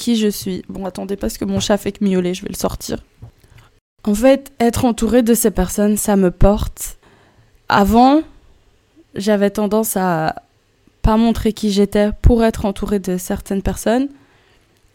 qui 0.00 0.16
je 0.16 0.28
suis. 0.28 0.62
Bon, 0.68 0.86
attendez, 0.86 1.16
parce 1.16 1.36
que 1.36 1.44
mon 1.44 1.60
chat 1.60 1.76
fait 1.76 1.92
que 1.92 2.04
miauler, 2.04 2.32
je 2.32 2.42
vais 2.42 2.48
le 2.48 2.54
sortir. 2.54 3.04
En 4.04 4.14
fait, 4.14 4.50
être 4.58 4.86
entouré 4.86 5.22
de 5.22 5.34
ces 5.34 5.50
personnes, 5.50 5.98
ça 5.98 6.16
me 6.16 6.30
porte. 6.30 6.98
Avant, 7.68 8.22
j'avais 9.14 9.50
tendance 9.50 9.96
à 9.96 10.42
pas 11.02 11.16
montrer 11.16 11.52
qui 11.52 11.70
j'étais 11.70 12.10
pour 12.22 12.44
être 12.44 12.64
entouré 12.64 12.98
de 12.98 13.16
certaines 13.16 13.62
personnes. 13.62 14.08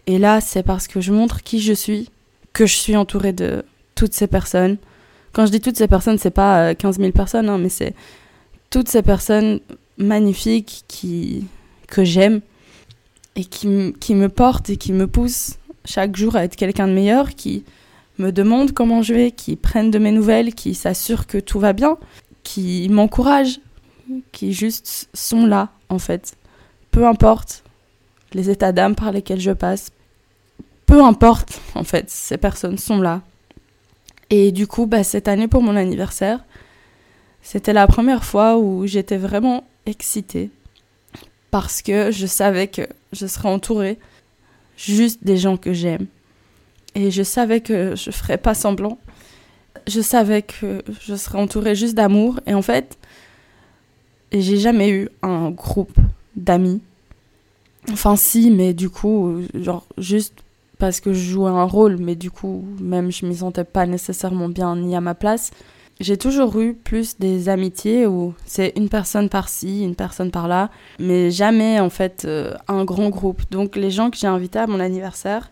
Et 0.07 0.17
là, 0.19 0.41
c'est 0.41 0.63
parce 0.63 0.87
que 0.87 1.01
je 1.01 1.11
montre 1.11 1.41
qui 1.43 1.59
je 1.59 1.73
suis 1.73 2.09
que 2.53 2.65
je 2.65 2.75
suis 2.75 2.95
entourée 2.95 3.33
de 3.33 3.65
toutes 3.95 4.13
ces 4.13 4.27
personnes. 4.27 4.77
Quand 5.33 5.45
je 5.45 5.51
dis 5.51 5.59
toutes 5.59 5.77
ces 5.77 5.89
personnes, 5.89 6.17
c'est 6.17 6.31
pas 6.31 6.73
15 6.73 6.97
euh, 6.97 7.01
000 7.01 7.11
personnes, 7.11 7.49
hein, 7.49 7.57
mais 7.57 7.69
c'est 7.69 7.93
toutes 8.69 8.87
ces 8.87 9.01
personnes 9.01 9.59
magnifiques 9.97 10.85
qui, 10.87 11.45
que 11.87 12.05
j'aime 12.05 12.41
et 13.35 13.43
qui, 13.43 13.93
qui 13.99 14.15
me 14.15 14.29
portent 14.29 14.69
et 14.69 14.77
qui 14.77 14.93
me 14.93 15.07
poussent 15.07 15.57
chaque 15.83 16.15
jour 16.15 16.35
à 16.35 16.45
être 16.45 16.55
quelqu'un 16.55 16.87
de 16.87 16.93
meilleur, 16.93 17.35
qui 17.35 17.65
me 18.17 18.31
demandent 18.31 18.71
comment 18.71 19.01
je 19.01 19.13
vais, 19.13 19.31
qui 19.31 19.55
prennent 19.55 19.91
de 19.91 19.99
mes 19.99 20.11
nouvelles, 20.11 20.53
qui 20.53 20.73
s'assurent 20.73 21.27
que 21.27 21.37
tout 21.37 21.59
va 21.59 21.73
bien, 21.73 21.97
qui 22.43 22.87
m'encouragent, 22.89 23.59
qui 24.31 24.53
juste 24.53 25.09
sont 25.13 25.45
là 25.45 25.69
en 25.89 25.99
fait. 25.99 26.35
Peu 26.91 27.07
importe 27.07 27.63
les 28.33 28.49
états 28.49 28.71
d'âme 28.71 28.95
par 28.95 29.11
lesquels 29.11 29.39
je 29.39 29.51
passe, 29.51 29.91
peu 30.85 31.03
importe 31.03 31.61
en 31.75 31.83
fait, 31.83 32.09
ces 32.09 32.37
personnes 32.37 32.77
sont 32.77 32.99
là. 33.01 33.21
Et 34.29 34.51
du 34.51 34.67
coup, 34.67 34.85
bah, 34.85 35.03
cette 35.03 35.27
année 35.27 35.47
pour 35.47 35.61
mon 35.61 35.75
anniversaire, 35.75 36.43
c'était 37.41 37.73
la 37.73 37.87
première 37.87 38.23
fois 38.23 38.57
où 38.57 38.87
j'étais 38.87 39.17
vraiment 39.17 39.67
excitée 39.85 40.49
parce 41.51 41.81
que 41.81 42.11
je 42.11 42.25
savais 42.25 42.67
que 42.67 42.81
je 43.13 43.27
serais 43.27 43.49
entourée 43.49 43.99
juste 44.77 45.23
des 45.23 45.37
gens 45.37 45.57
que 45.57 45.73
j'aime. 45.73 46.07
Et 46.95 47.11
je 47.11 47.23
savais 47.23 47.61
que 47.61 47.95
je 47.95 48.11
ferais 48.11 48.37
pas 48.37 48.53
semblant. 48.53 48.99
Je 49.87 50.01
savais 50.01 50.41
que 50.41 50.83
je 51.01 51.15
serais 51.15 51.39
entourée 51.39 51.75
juste 51.75 51.93
d'amour. 51.93 52.39
Et 52.47 52.53
en 52.53 52.61
fait, 52.61 52.97
j'ai 54.41 54.57
jamais 54.57 54.89
eu 54.89 55.09
un 55.21 55.51
groupe 55.51 55.97
d'amis. 56.35 56.81
Enfin, 57.91 58.15
si, 58.15 58.51
mais 58.51 58.73
du 58.73 58.89
coup, 58.89 59.41
genre, 59.53 59.85
juste 59.97 60.33
parce 60.77 60.99
que 60.99 61.13
je 61.13 61.31
jouais 61.31 61.49
un 61.49 61.63
rôle, 61.63 61.97
mais 61.97 62.15
du 62.15 62.31
coup, 62.31 62.65
même 62.81 63.11
je 63.11 63.25
m'y 63.25 63.37
sentais 63.37 63.63
pas 63.63 63.85
nécessairement 63.85 64.49
bien 64.49 64.75
ni 64.75 64.95
à 64.95 65.01
ma 65.01 65.15
place. 65.15 65.51
J'ai 66.01 66.17
toujours 66.17 66.59
eu 66.59 66.73
plus 66.73 67.17
des 67.19 67.47
amitiés 67.47 68.05
où 68.05 68.33
c'est 68.45 68.73
une 68.75 68.89
personne 68.89 69.29
par-ci, 69.29 69.83
une 69.83 69.95
personne 69.95 70.29
par-là, 70.29 70.69
mais 70.99 71.31
jamais 71.31 71.79
en 71.79 71.89
fait 71.89 72.25
euh, 72.25 72.53
un 72.67 72.83
grand 72.83 73.09
groupe. 73.09 73.43
Donc 73.49 73.77
les 73.77 73.91
gens 73.91 74.09
que 74.09 74.17
j'ai 74.17 74.27
invités 74.27 74.59
à 74.59 74.67
mon 74.67 74.81
anniversaire, 74.81 75.51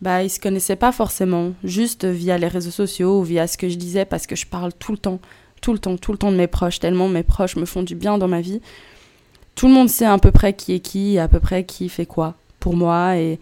bah 0.00 0.22
ils 0.22 0.30
se 0.30 0.38
connaissaient 0.38 0.76
pas 0.76 0.92
forcément, 0.92 1.52
juste 1.64 2.04
via 2.04 2.38
les 2.38 2.46
réseaux 2.46 2.70
sociaux 2.70 3.18
ou 3.18 3.24
via 3.24 3.48
ce 3.48 3.58
que 3.58 3.68
je 3.68 3.76
disais 3.76 4.04
parce 4.04 4.28
que 4.28 4.36
je 4.36 4.46
parle 4.46 4.72
tout 4.72 4.92
le 4.92 4.98
temps, 4.98 5.18
tout 5.60 5.72
le 5.72 5.78
temps, 5.78 5.96
tout 5.96 6.12
le 6.12 6.18
temps 6.18 6.32
de 6.32 6.36
mes 6.36 6.46
proches, 6.46 6.80
tellement 6.80 7.08
mes 7.08 7.22
proches 7.22 7.56
me 7.56 7.64
font 7.64 7.82
du 7.82 7.94
bien 7.94 8.18
dans 8.18 8.28
ma 8.28 8.40
vie. 8.40 8.60
Tout 9.54 9.68
le 9.68 9.74
monde 9.74 9.88
sait 9.88 10.06
à 10.06 10.18
peu 10.18 10.30
près 10.30 10.52
qui 10.54 10.74
est 10.74 10.80
qui, 10.80 11.18
à 11.18 11.28
peu 11.28 11.40
près 11.40 11.64
qui 11.64 11.88
fait 11.88 12.06
quoi 12.06 12.34
pour 12.60 12.76
moi 12.76 13.16
et 13.16 13.38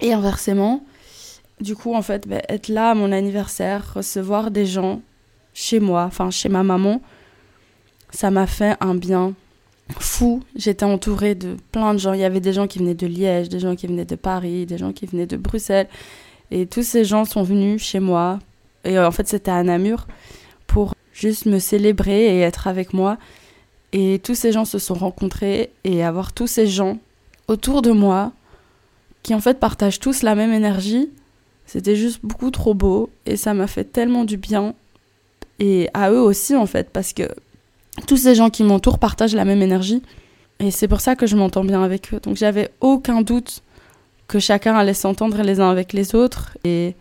et 0.00 0.12
inversement. 0.12 0.84
Du 1.60 1.74
coup, 1.74 1.94
en 1.94 2.02
fait, 2.02 2.28
bah, 2.28 2.42
être 2.48 2.68
là 2.68 2.90
à 2.90 2.94
mon 2.94 3.12
anniversaire, 3.12 3.94
recevoir 3.94 4.50
des 4.50 4.66
gens 4.66 5.00
chez 5.54 5.80
moi, 5.80 6.04
enfin 6.04 6.30
chez 6.30 6.50
ma 6.50 6.62
maman, 6.62 7.00
ça 8.10 8.30
m'a 8.30 8.46
fait 8.46 8.76
un 8.80 8.94
bien 8.94 9.32
fou. 9.98 10.42
J'étais 10.54 10.84
entourée 10.84 11.34
de 11.34 11.56
plein 11.72 11.94
de 11.94 11.98
gens. 11.98 12.12
Il 12.12 12.20
y 12.20 12.24
avait 12.24 12.40
des 12.40 12.52
gens 12.52 12.66
qui 12.66 12.78
venaient 12.78 12.94
de 12.94 13.06
Liège, 13.06 13.48
des 13.48 13.60
gens 13.60 13.74
qui 13.74 13.86
venaient 13.86 14.04
de 14.04 14.16
Paris, 14.16 14.66
des 14.66 14.78
gens 14.78 14.92
qui 14.92 15.06
venaient 15.06 15.26
de 15.26 15.36
Bruxelles. 15.36 15.88
Et 16.50 16.66
tous 16.66 16.82
ces 16.82 17.04
gens 17.04 17.24
sont 17.24 17.42
venus 17.42 17.82
chez 17.82 18.00
moi. 18.00 18.38
Et 18.84 18.98
euh, 18.98 19.08
en 19.08 19.10
fait, 19.10 19.26
c'était 19.26 19.50
à 19.50 19.62
Namur 19.62 20.06
pour 20.66 20.94
juste 21.16 21.46
me 21.46 21.58
célébrer 21.58 22.36
et 22.36 22.40
être 22.40 22.68
avec 22.68 22.92
moi. 22.92 23.16
Et 23.92 24.20
tous 24.22 24.34
ces 24.34 24.52
gens 24.52 24.64
se 24.64 24.78
sont 24.78 24.94
rencontrés 24.94 25.70
et 25.84 26.04
avoir 26.04 26.32
tous 26.32 26.46
ces 26.46 26.66
gens 26.66 26.98
autour 27.48 27.82
de 27.82 27.90
moi 27.90 28.32
qui 29.22 29.34
en 29.34 29.40
fait 29.40 29.58
partagent 29.58 29.98
tous 29.98 30.22
la 30.22 30.34
même 30.34 30.52
énergie. 30.52 31.08
C'était 31.64 31.96
juste 31.96 32.20
beaucoup 32.22 32.50
trop 32.50 32.74
beau 32.74 33.10
et 33.24 33.36
ça 33.36 33.54
m'a 33.54 33.66
fait 33.66 33.84
tellement 33.84 34.24
du 34.24 34.36
bien 34.36 34.74
et 35.58 35.88
à 35.94 36.10
eux 36.10 36.20
aussi 36.20 36.54
en 36.54 36.66
fait 36.66 36.90
parce 36.90 37.12
que 37.12 37.28
tous 38.06 38.18
ces 38.18 38.34
gens 38.34 38.50
qui 38.50 38.62
m'entourent 38.62 38.98
partagent 38.98 39.34
la 39.34 39.46
même 39.46 39.62
énergie 39.62 40.02
et 40.60 40.70
c'est 40.70 40.86
pour 40.86 41.00
ça 41.00 41.16
que 41.16 41.26
je 41.26 41.34
m'entends 41.34 41.64
bien 41.64 41.82
avec 41.82 42.12
eux. 42.12 42.20
Donc 42.20 42.36
j'avais 42.36 42.70
aucun 42.80 43.22
doute 43.22 43.62
que 44.28 44.38
chacun 44.38 44.76
allait 44.76 44.94
s'entendre 44.94 45.42
les 45.42 45.60
uns 45.60 45.70
avec 45.70 45.92
les 45.92 46.14
autres 46.14 46.58
et 46.64 46.94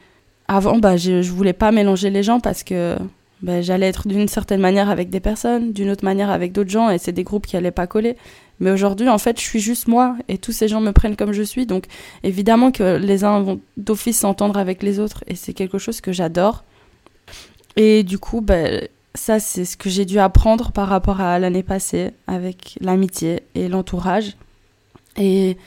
avant 0.47 0.77
bah 0.77 0.95
je, 0.95 1.21
je 1.21 1.31
voulais 1.31 1.53
pas 1.53 1.71
mélanger 1.71 2.09
les 2.09 2.23
gens 2.23 2.39
parce 2.39 2.63
que 2.63 2.97
bah, 3.41 3.61
j'allais 3.61 3.87
être 3.87 4.07
d'une 4.07 4.27
certaine 4.27 4.61
manière 4.61 4.89
avec 4.89 5.09
des 5.09 5.19
personnes, 5.19 5.73
d'une 5.73 5.89
autre 5.89 6.05
manière 6.05 6.29
avec 6.29 6.51
d'autres 6.51 6.69
gens 6.69 6.89
et 6.89 6.97
c'est 6.97 7.11
des 7.11 7.23
groupes 7.23 7.45
qui 7.45 7.57
allaient 7.57 7.71
pas 7.71 7.87
coller. 7.87 8.15
Mais 8.59 8.71
aujourd'hui, 8.71 9.09
en 9.09 9.17
fait, 9.17 9.39
je 9.39 9.45
suis 9.45 9.59
juste 9.59 9.87
moi 9.87 10.15
et 10.27 10.37
tous 10.37 10.53
ces 10.53 10.67
gens 10.67 10.79
me 10.79 10.91
prennent 10.91 11.15
comme 11.15 11.33
je 11.33 11.43
suis. 11.43 11.65
Donc, 11.65 11.85
évidemment 12.23 12.71
que 12.71 12.97
les 12.97 13.23
uns 13.23 13.41
vont 13.41 13.59
d'office 13.77 14.19
s'entendre 14.19 14.57
avec 14.57 14.81
les 14.81 14.99
autres 14.99 15.23
et 15.27 15.35
c'est 15.35 15.53
quelque 15.53 15.77
chose 15.77 16.01
que 16.01 16.13
j'adore. 16.13 16.63
Et 17.75 18.03
du 18.03 18.17
coup, 18.17 18.39
ben, 18.41 18.87
ça, 19.13 19.39
c'est 19.39 19.65
ce 19.65 19.75
que 19.75 19.89
j'ai 19.89 20.05
dû 20.05 20.19
apprendre 20.19 20.71
par 20.71 20.87
rapport 20.87 21.19
à 21.19 21.37
l'année 21.39 21.63
passée 21.63 22.11
avec 22.27 22.77
l'amitié 22.79 23.43
et 23.55 23.67
l'entourage. 23.67 24.37
Et 25.17 25.57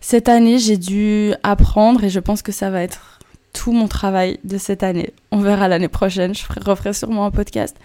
cette 0.00 0.28
année, 0.28 0.58
j'ai 0.58 0.78
dû 0.78 1.34
apprendre 1.42 2.04
et 2.04 2.10
je 2.10 2.20
pense 2.20 2.40
que 2.40 2.52
ça 2.52 2.70
va 2.70 2.82
être 2.82 3.19
tout 3.52 3.72
mon 3.72 3.88
travail 3.88 4.38
de 4.44 4.58
cette 4.58 4.82
année. 4.82 5.12
On 5.30 5.40
verra 5.40 5.68
l'année 5.68 5.88
prochaine, 5.88 6.34
je 6.34 6.44
referai 6.64 6.92
sûrement 6.92 7.26
un 7.26 7.30
podcast. 7.30 7.76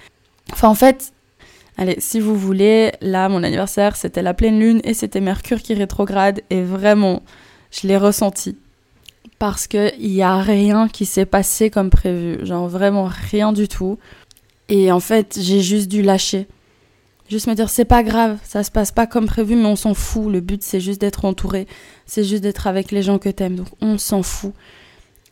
Enfin, 0.52 0.70
en 0.70 0.76
fait, 0.76 1.14
allez, 1.78 1.98
si 2.00 2.20
vous 2.20 2.36
voulez, 2.36 2.92
là, 3.02 3.30
mon 3.30 3.44
anniversaire, 3.44 3.96
c'était 3.96 4.22
la 4.22 4.34
pleine 4.34 4.60
lune 4.60 4.82
et 4.84 4.94
c'était 4.94 5.22
Mercure 5.22 5.62
qui 5.62 5.74
rétrograde 5.74 6.42
et 6.50 6.62
vraiment, 6.62 7.24
je 7.72 7.88
l'ai 7.88 7.98
ressenti 7.98 8.58
parce 9.40 9.68
qu'il 9.68 9.94
n'y 10.00 10.22
a 10.22 10.38
rien 10.38 10.88
qui 10.88 11.06
s'est 11.06 11.26
passé 11.26 11.70
comme 11.70 11.90
prévu. 11.90 12.46
Genre 12.46 12.68
vraiment 12.68 13.10
rien 13.32 13.52
du 13.52 13.68
tout. 13.68 13.98
Et 14.70 14.92
en 14.92 15.00
fait, 15.00 15.38
j'ai 15.40 15.62
juste 15.62 15.90
dû 15.90 16.02
lâcher. 16.02 16.48
Juste 17.30 17.48
me 17.48 17.56
dire, 17.56 17.70
c'est 17.70 17.86
pas 17.86 18.04
grave, 18.04 18.38
ça 18.44 18.64
se 18.64 18.70
passe 18.70 18.92
pas 18.92 19.08
comme 19.08 19.26
prévu, 19.26 19.56
mais 19.56 19.66
on 19.66 19.76
s'en 19.76 19.96
fout. 19.96 20.32
Le 20.32 20.42
but, 20.42 20.62
c'est 20.62 20.80
juste 20.80 21.02
d'être 21.02 21.26
entouré. 21.26 21.68
C'est 22.06 22.24
juste 22.24 22.44
d'être 22.44 22.68
avec 22.68 22.92
les 22.92 23.02
gens 23.02 23.18
que 23.18 23.30
t'aimes. 23.30 23.56
Donc, 23.56 23.68
on 23.82 23.98
s'en 23.98 24.22
fout. 24.22 24.54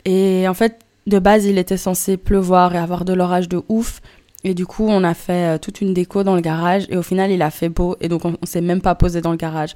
Et 0.06 0.48
en 0.48 0.54
fait, 0.54 0.80
de 1.08 1.20
base, 1.20 1.46
il 1.46 1.58
était 1.58 1.78
censé 1.78 2.18
pleuvoir 2.18 2.76
et 2.76 2.78
avoir 2.78 3.06
de 3.06 3.14
l'orage 3.14 3.50
de 3.50 3.62
ouf. 3.70 4.02
Et 4.44 4.54
du 4.54 4.66
coup, 4.66 4.86
on 4.88 5.04
a 5.04 5.14
fait 5.14 5.56
euh, 5.56 5.58
toute 5.58 5.82
une 5.82 5.94
déco 5.94 6.24
dans 6.24 6.36
le 6.36 6.42
garage. 6.42 6.86
Et 6.90 6.98
au 6.98 7.04
final, 7.04 7.32
il 7.32 7.42
a 7.42 7.50
fait 7.50 7.70
beau. 7.70 7.96
Et 8.02 8.10
donc, 8.10 8.26
on, 8.26 8.36
on 8.42 8.46
s'est 8.46 8.62
même 8.62 8.82
pas 8.82 8.96
posé 8.96 9.22
dans 9.22 9.32
le 9.32 9.38
garage. 9.38 9.74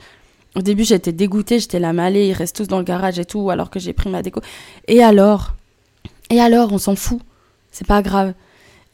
Au 0.55 0.61
début, 0.61 0.83
j'étais 0.83 1.11
dégoûtée, 1.11 1.59
j'étais 1.59 1.79
là, 1.79 1.93
mais 1.93 2.27
ils 2.27 2.33
restent 2.33 2.55
tous 2.55 2.67
dans 2.67 2.79
le 2.79 2.83
garage 2.83 3.19
et 3.19 3.25
tout, 3.25 3.49
alors 3.49 3.69
que 3.69 3.79
j'ai 3.79 3.93
pris 3.93 4.09
ma 4.09 4.21
déco. 4.21 4.41
Et 4.87 5.03
alors? 5.03 5.53
Et 6.29 6.41
alors, 6.41 6.73
on 6.73 6.77
s'en 6.77 6.95
fout. 6.95 7.19
C'est 7.71 7.87
pas 7.87 8.01
grave. 8.01 8.33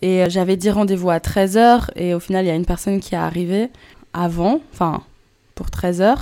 Et 0.01 0.23
euh, 0.23 0.29
j'avais 0.29 0.57
dit 0.57 0.69
rendez-vous 0.69 1.09
à 1.09 1.19
13h, 1.19 1.89
et 1.95 2.13
au 2.13 2.19
final, 2.19 2.43
il 2.43 2.49
y 2.49 2.51
a 2.51 2.55
une 2.55 2.65
personne 2.65 2.99
qui 2.99 3.15
est 3.15 3.17
arrivée 3.17 3.69
avant, 4.13 4.59
enfin, 4.73 5.01
pour 5.55 5.67
13h. 5.67 6.17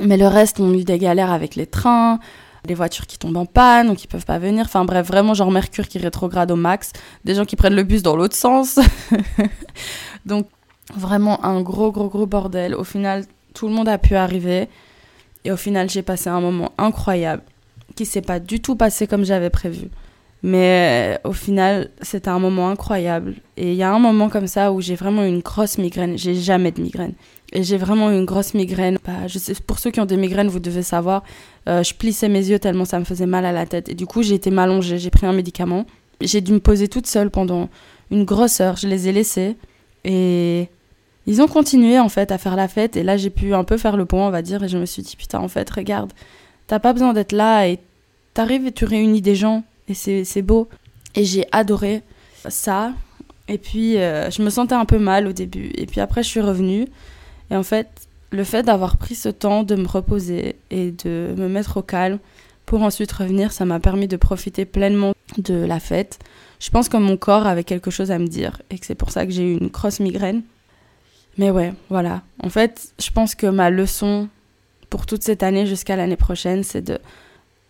Mais 0.00 0.16
le 0.16 0.28
reste 0.28 0.60
ont 0.60 0.72
eu 0.72 0.84
des 0.84 0.98
galères 0.98 1.32
avec 1.32 1.56
les 1.56 1.66
trains, 1.66 2.20
les 2.66 2.74
voitures 2.74 3.06
qui 3.06 3.18
tombent 3.18 3.36
en 3.36 3.46
panne, 3.46 3.88
donc 3.88 4.04
ils 4.04 4.06
peuvent 4.06 4.24
pas 4.24 4.38
venir. 4.38 4.64
Enfin 4.66 4.84
bref, 4.84 5.06
vraiment 5.06 5.34
genre 5.34 5.50
Mercure 5.50 5.88
qui 5.88 5.98
rétrograde 5.98 6.50
au 6.50 6.56
max, 6.56 6.92
des 7.24 7.34
gens 7.34 7.44
qui 7.44 7.56
prennent 7.56 7.74
le 7.74 7.82
bus 7.82 8.02
dans 8.02 8.16
l'autre 8.16 8.36
sens. 8.36 8.78
donc 10.26 10.46
vraiment 10.94 11.44
un 11.44 11.60
gros 11.62 11.90
gros 11.90 12.08
gros 12.08 12.26
bordel. 12.26 12.74
Au 12.74 12.84
final, 12.84 13.24
tout 13.54 13.66
le 13.66 13.74
monde 13.74 13.88
a 13.88 13.98
pu 13.98 14.14
arriver. 14.14 14.68
Et 15.44 15.50
au 15.50 15.56
final, 15.56 15.90
j'ai 15.90 16.02
passé 16.02 16.30
un 16.30 16.40
moment 16.40 16.70
incroyable 16.78 17.42
qui 17.96 18.06
s'est 18.06 18.22
pas 18.22 18.38
du 18.38 18.60
tout 18.60 18.76
passé 18.76 19.06
comme 19.06 19.24
j'avais 19.24 19.50
prévu. 19.50 19.88
Mais 20.44 21.18
euh, 21.24 21.28
au 21.28 21.32
final, 21.32 21.90
c'était 22.00 22.28
un 22.28 22.38
moment 22.38 22.68
incroyable. 22.68 23.36
Et 23.56 23.72
il 23.72 23.76
y 23.76 23.82
a 23.82 23.92
un 23.92 23.98
moment 23.98 24.28
comme 24.28 24.46
ça 24.46 24.72
où 24.72 24.80
j'ai 24.80 24.96
vraiment 24.96 25.24
une 25.24 25.40
grosse 25.40 25.78
migraine. 25.78 26.18
J'ai 26.18 26.34
jamais 26.34 26.72
de 26.72 26.82
migraine. 26.82 27.14
Et 27.52 27.62
j'ai 27.62 27.76
vraiment 27.76 28.10
une 28.10 28.24
grosse 28.24 28.54
migraine. 28.54 28.98
Bah, 29.04 29.26
je 29.26 29.38
sais, 29.38 29.54
pour 29.54 29.78
ceux 29.78 29.90
qui 29.90 30.00
ont 30.00 30.06
des 30.06 30.16
migraines, 30.16 30.48
vous 30.48 30.60
devez 30.60 30.82
savoir, 30.82 31.22
euh, 31.68 31.82
je 31.82 31.94
plissais 31.94 32.28
mes 32.28 32.48
yeux 32.48 32.58
tellement 32.58 32.84
ça 32.84 32.98
me 32.98 33.04
faisait 33.04 33.26
mal 33.26 33.44
à 33.44 33.52
la 33.52 33.66
tête. 33.66 33.88
Et 33.88 33.94
du 33.94 34.06
coup, 34.06 34.22
j'ai 34.22 34.34
été 34.34 34.50
m'allonger, 34.50 34.98
j'ai 34.98 35.10
pris 35.10 35.26
un 35.26 35.32
médicament. 35.32 35.86
J'ai 36.20 36.40
dû 36.40 36.52
me 36.52 36.60
poser 36.60 36.88
toute 36.88 37.06
seule 37.06 37.30
pendant 37.30 37.68
une 38.10 38.24
grosse 38.24 38.60
heure. 38.60 38.76
Je 38.76 38.88
les 38.88 39.08
ai 39.08 39.12
laissés. 39.12 39.56
Et 40.04 40.68
ils 41.26 41.40
ont 41.42 41.46
continué 41.46 41.98
en 41.98 42.08
fait 42.08 42.32
à 42.32 42.38
faire 42.38 42.56
la 42.56 42.68
fête 42.68 42.96
et 42.96 43.02
là 43.02 43.16
j'ai 43.16 43.30
pu 43.30 43.54
un 43.54 43.64
peu 43.64 43.76
faire 43.76 43.96
le 43.96 44.04
point 44.04 44.26
on 44.26 44.30
va 44.30 44.42
dire 44.42 44.62
et 44.64 44.68
je 44.68 44.78
me 44.78 44.86
suis 44.86 45.02
dit 45.02 45.16
putain 45.16 45.38
en 45.38 45.48
fait 45.48 45.68
regarde 45.70 46.12
t'as 46.66 46.78
pas 46.78 46.92
besoin 46.92 47.12
d'être 47.12 47.32
là 47.32 47.68
et 47.68 47.78
t'arrives 48.34 48.66
et 48.66 48.72
tu 48.72 48.84
réunis 48.84 49.22
des 49.22 49.34
gens 49.34 49.62
et 49.88 49.94
c'est 49.94 50.42
beau 50.42 50.68
et 51.14 51.24
j'ai 51.24 51.46
adoré 51.52 52.02
ça 52.48 52.92
et 53.48 53.58
puis 53.58 53.98
euh, 53.98 54.30
je 54.30 54.42
me 54.42 54.50
sentais 54.50 54.74
un 54.74 54.84
peu 54.84 54.98
mal 54.98 55.26
au 55.26 55.32
début 55.32 55.70
et 55.74 55.86
puis 55.86 56.00
après 56.00 56.22
je 56.22 56.28
suis 56.28 56.40
revenue 56.40 56.86
et 57.52 57.56
en 57.56 57.62
fait 57.62 58.08
le 58.30 58.44
fait 58.44 58.62
d'avoir 58.62 58.96
pris 58.96 59.14
ce 59.14 59.28
temps 59.28 59.62
de 59.62 59.76
me 59.76 59.86
reposer 59.86 60.56
et 60.70 60.90
de 60.90 61.34
me 61.36 61.48
mettre 61.48 61.76
au 61.76 61.82
calme 61.82 62.18
pour 62.64 62.82
ensuite 62.82 63.12
revenir, 63.12 63.52
ça 63.52 63.66
m'a 63.66 63.78
permis 63.78 64.08
de 64.08 64.16
profiter 64.16 64.64
pleinement 64.64 65.12
de 65.36 65.54
la 65.54 65.78
fête. 65.78 66.18
Je 66.58 66.70
pense 66.70 66.88
que 66.88 66.96
mon 66.96 67.18
corps 67.18 67.46
avait 67.46 67.64
quelque 67.64 67.90
chose 67.90 68.10
à 68.10 68.18
me 68.18 68.26
dire 68.26 68.62
et 68.70 68.78
que 68.78 68.86
c'est 68.86 68.94
pour 68.94 69.10
ça 69.10 69.26
que 69.26 69.32
j'ai 69.32 69.52
eu 69.52 69.58
une 69.58 69.68
grosse 69.68 70.00
migraine. 70.00 70.42
Mais 71.36 71.50
ouais, 71.50 71.74
voilà. 71.90 72.22
En 72.42 72.48
fait, 72.48 72.94
je 72.98 73.10
pense 73.10 73.34
que 73.34 73.46
ma 73.46 73.68
leçon 73.68 74.28
pour 74.88 75.04
toute 75.04 75.22
cette 75.22 75.42
année 75.42 75.66
jusqu'à 75.66 75.96
l'année 75.96 76.16
prochaine, 76.16 76.64
c'est 76.64 76.82
de 76.82 76.98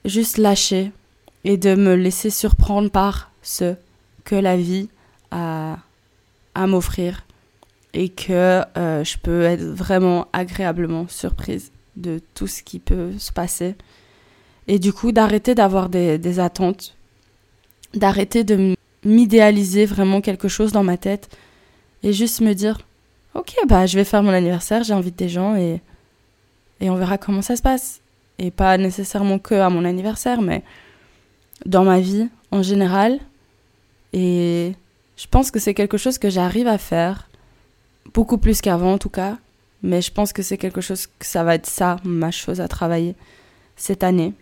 juste 0.04 0.38
lâcher 0.38 0.92
et 1.42 1.56
de 1.56 1.74
me 1.74 1.96
laisser 1.96 2.30
surprendre 2.30 2.90
par 2.90 3.32
ce 3.42 3.74
que 4.24 4.36
la 4.36 4.56
vie 4.56 4.88
a 5.32 5.78
à 6.54 6.66
m'offrir 6.68 7.24
et 7.94 8.08
que 8.08 8.62
euh, 8.76 9.04
je 9.04 9.18
peux 9.18 9.42
être 9.42 9.62
vraiment 9.62 10.28
agréablement 10.32 11.06
surprise 11.08 11.72
de 11.96 12.20
tout 12.34 12.46
ce 12.46 12.62
qui 12.62 12.78
peut 12.78 13.12
se 13.18 13.32
passer. 13.32 13.74
Et 14.68 14.78
du 14.78 14.92
coup, 14.92 15.12
d'arrêter 15.12 15.54
d'avoir 15.54 15.88
des, 15.88 16.38
attentes, 16.38 16.96
d'arrêter 17.94 18.44
de 18.44 18.74
m'idéaliser 19.04 19.84
vraiment 19.84 20.20
quelque 20.20 20.48
chose 20.48 20.72
dans 20.72 20.84
ma 20.84 20.96
tête 20.96 21.28
et 22.02 22.12
juste 22.12 22.40
me 22.40 22.54
dire, 22.54 22.78
ok, 23.34 23.54
bah 23.68 23.86
je 23.86 23.98
vais 23.98 24.04
faire 24.04 24.22
mon 24.22 24.30
anniversaire, 24.30 24.84
j'invite 24.84 25.18
des 25.18 25.28
gens 25.28 25.56
et, 25.56 25.80
et 26.80 26.90
on 26.90 26.96
verra 26.96 27.18
comment 27.18 27.42
ça 27.42 27.56
se 27.56 27.62
passe. 27.62 28.00
Et 28.38 28.50
pas 28.50 28.78
nécessairement 28.78 29.38
que 29.38 29.54
à 29.54 29.68
mon 29.68 29.84
anniversaire, 29.84 30.40
mais 30.40 30.62
dans 31.66 31.84
ma 31.84 32.00
vie 32.00 32.28
en 32.50 32.62
général. 32.62 33.18
Et 34.12 34.72
je 35.16 35.26
pense 35.26 35.50
que 35.50 35.58
c'est 35.58 35.74
quelque 35.74 35.98
chose 35.98 36.18
que 36.18 36.30
j'arrive 36.30 36.68
à 36.68 36.78
faire 36.78 37.28
beaucoup 38.14 38.38
plus 38.38 38.60
qu'avant 38.60 38.94
en 38.94 38.98
tout 38.98 39.08
cas, 39.08 39.36
mais 39.82 40.00
je 40.00 40.12
pense 40.12 40.32
que 40.32 40.42
c'est 40.42 40.58
quelque 40.58 40.80
chose 40.80 41.06
que 41.06 41.26
ça 41.26 41.44
va 41.44 41.54
être 41.54 41.66
ça, 41.66 41.96
ma 42.04 42.30
chose 42.30 42.60
à 42.60 42.68
travailler 42.68 43.14
cette 43.76 44.04
année. 44.04 44.34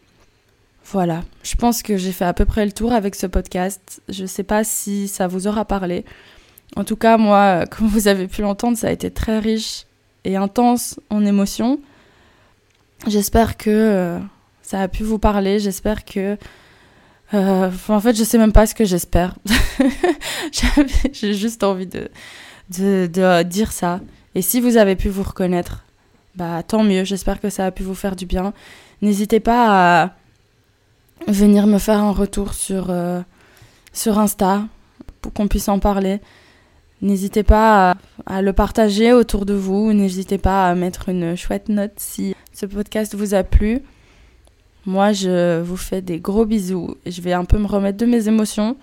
Voilà, 0.85 1.23
je 1.43 1.55
pense 1.55 1.83
que 1.83 1.97
j'ai 1.97 2.13
fait 2.13 2.25
à 2.25 2.33
peu 2.33 2.45
près 2.45 2.65
le 2.65 2.73
tour 2.73 2.93
avec 2.93 3.15
ce 3.15 3.27
podcast. 3.27 4.03
Je 4.09 4.23
ne 4.23 4.27
sais 4.27 4.43
pas 4.43 4.65
si 4.65 5.09
ça 5.09 5.29
vous 5.29 5.47
aura 5.47 5.65
parlé. 5.65 6.05
En 6.77 6.85
tout 6.85 6.97
cas, 6.97 7.17
moi, 7.17 7.65
comme 7.71 7.87
vous 7.87 8.09
avez 8.09 8.27
pu 8.27 8.43
l'entendre, 8.43 8.77
ça 8.77 8.89
a 8.89 8.91
été 8.91 9.11
très 9.11 9.39
riche 9.39 9.87
et 10.25 10.37
intense 10.37 10.99
en 11.11 11.25
émotions. 11.25 11.81
J'espère 13.07 13.57
que 13.57 13.71
euh, 13.71 14.19
ça 14.63 14.81
a 14.81 14.89
pu 14.89 15.05
vous 15.05 15.19
parler. 15.19 15.59
J'espère 15.59 16.05
que 16.05 16.37
euh, 17.33 17.71
en 17.89 18.01
fait, 18.01 18.17
je 18.17 18.25
sais 18.25 18.39
même 18.39 18.53
pas 18.53 18.67
ce 18.67 18.75
que 18.75 18.85
j'espère. 18.85 19.37
J'ai 21.13 21.35
juste 21.35 21.63
envie 21.63 21.89
de, 22.71 23.43
dire 23.43 23.73
ça. 23.73 24.01
Et 24.35 24.43
si 24.43 24.61
vous 24.61 24.77
avez 24.77 24.97
pu 24.97 25.09
vous 25.09 25.23
reconnaître, 25.23 25.85
bah 26.37 26.63
tant 26.63 26.83
mieux. 26.83 27.05
J'espère 27.05 27.41
que 27.41 27.51
ça 27.51 27.67
a 27.67 27.71
pu 27.71 27.83
vous 27.83 27.95
faire 27.95 28.17
du 28.17 28.27
bien. 28.27 28.53
N'hésitez 29.03 29.41
pas 29.41 30.03
à 30.03 30.11
venir 31.27 31.67
me 31.67 31.79
faire 31.79 31.99
un 31.99 32.13
retour 32.13 32.55
sur, 32.55 32.87
euh, 32.91 33.21
sur 33.93 34.19
Insta 34.19 34.63
pour 35.21 35.33
qu'on 35.33 35.49
puisse 35.49 35.69
en 35.69 35.79
parler. 35.79 36.21
N'hésitez 37.03 37.43
pas 37.43 37.93
à, 37.93 37.97
à, 38.27 38.43
le 38.43 38.53
partager 38.53 39.13
autour 39.13 39.47
de 39.47 39.55
vous. 39.55 39.93
N'hésitez 39.93 40.39
pas 40.39 40.69
à 40.69 40.75
mettre 40.75 41.09
une 41.09 41.35
chouette 41.37 41.69
note 41.69 41.95
si 41.97 42.35
ce 42.53 42.67
podcast 42.67 43.15
vous 43.15 43.35
a 43.35 43.43
plu. 43.43 43.83
Moi, 44.87 45.13
je 45.13 45.61
vous 45.61 45.77
fais 45.77 46.03
des 46.03 46.21
gros 46.21 46.45
bisous. 46.45 46.97
Je 47.07 47.21
vais 47.21 47.33
un 47.33 47.45
peu 47.45 47.59
me 47.59 47.67
remettre 47.67 47.99
de 47.99 48.07
mes 48.07 48.29
émotions 48.29 48.77